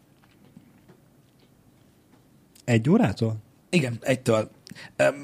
[2.65, 3.35] Egy órától?
[3.69, 4.49] Igen, egytől.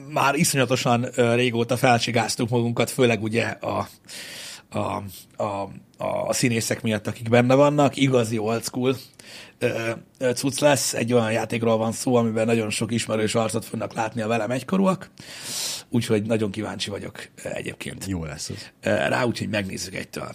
[0.09, 3.87] Már iszonyatosan régóta felcsigáztuk magunkat, főleg ugye a,
[4.69, 5.03] a,
[5.43, 7.95] a, a színészek miatt, akik benne vannak.
[7.95, 8.95] Igazi old school
[10.33, 10.93] cucc lesz.
[10.93, 15.11] Egy olyan játékról van szó, amiben nagyon sok ismerős arcot fognak látni a velem egykorúak.
[15.89, 18.51] Úgyhogy nagyon kíváncsi vagyok egyébként Jó lesz.
[18.81, 20.31] Ö, rá, úgyhogy megnézzük egytől,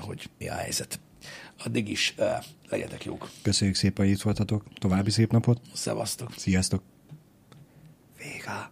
[0.00, 1.00] hogy mi a helyzet.
[1.64, 2.14] Addig is
[2.68, 3.30] legyetek jók.
[3.42, 4.64] Köszönjük szépen, hogy itt voltatok.
[4.78, 5.60] További szép napot.
[5.74, 6.32] Szevasztok.
[6.36, 6.82] Sziasztok.
[8.18, 8.69] Vége.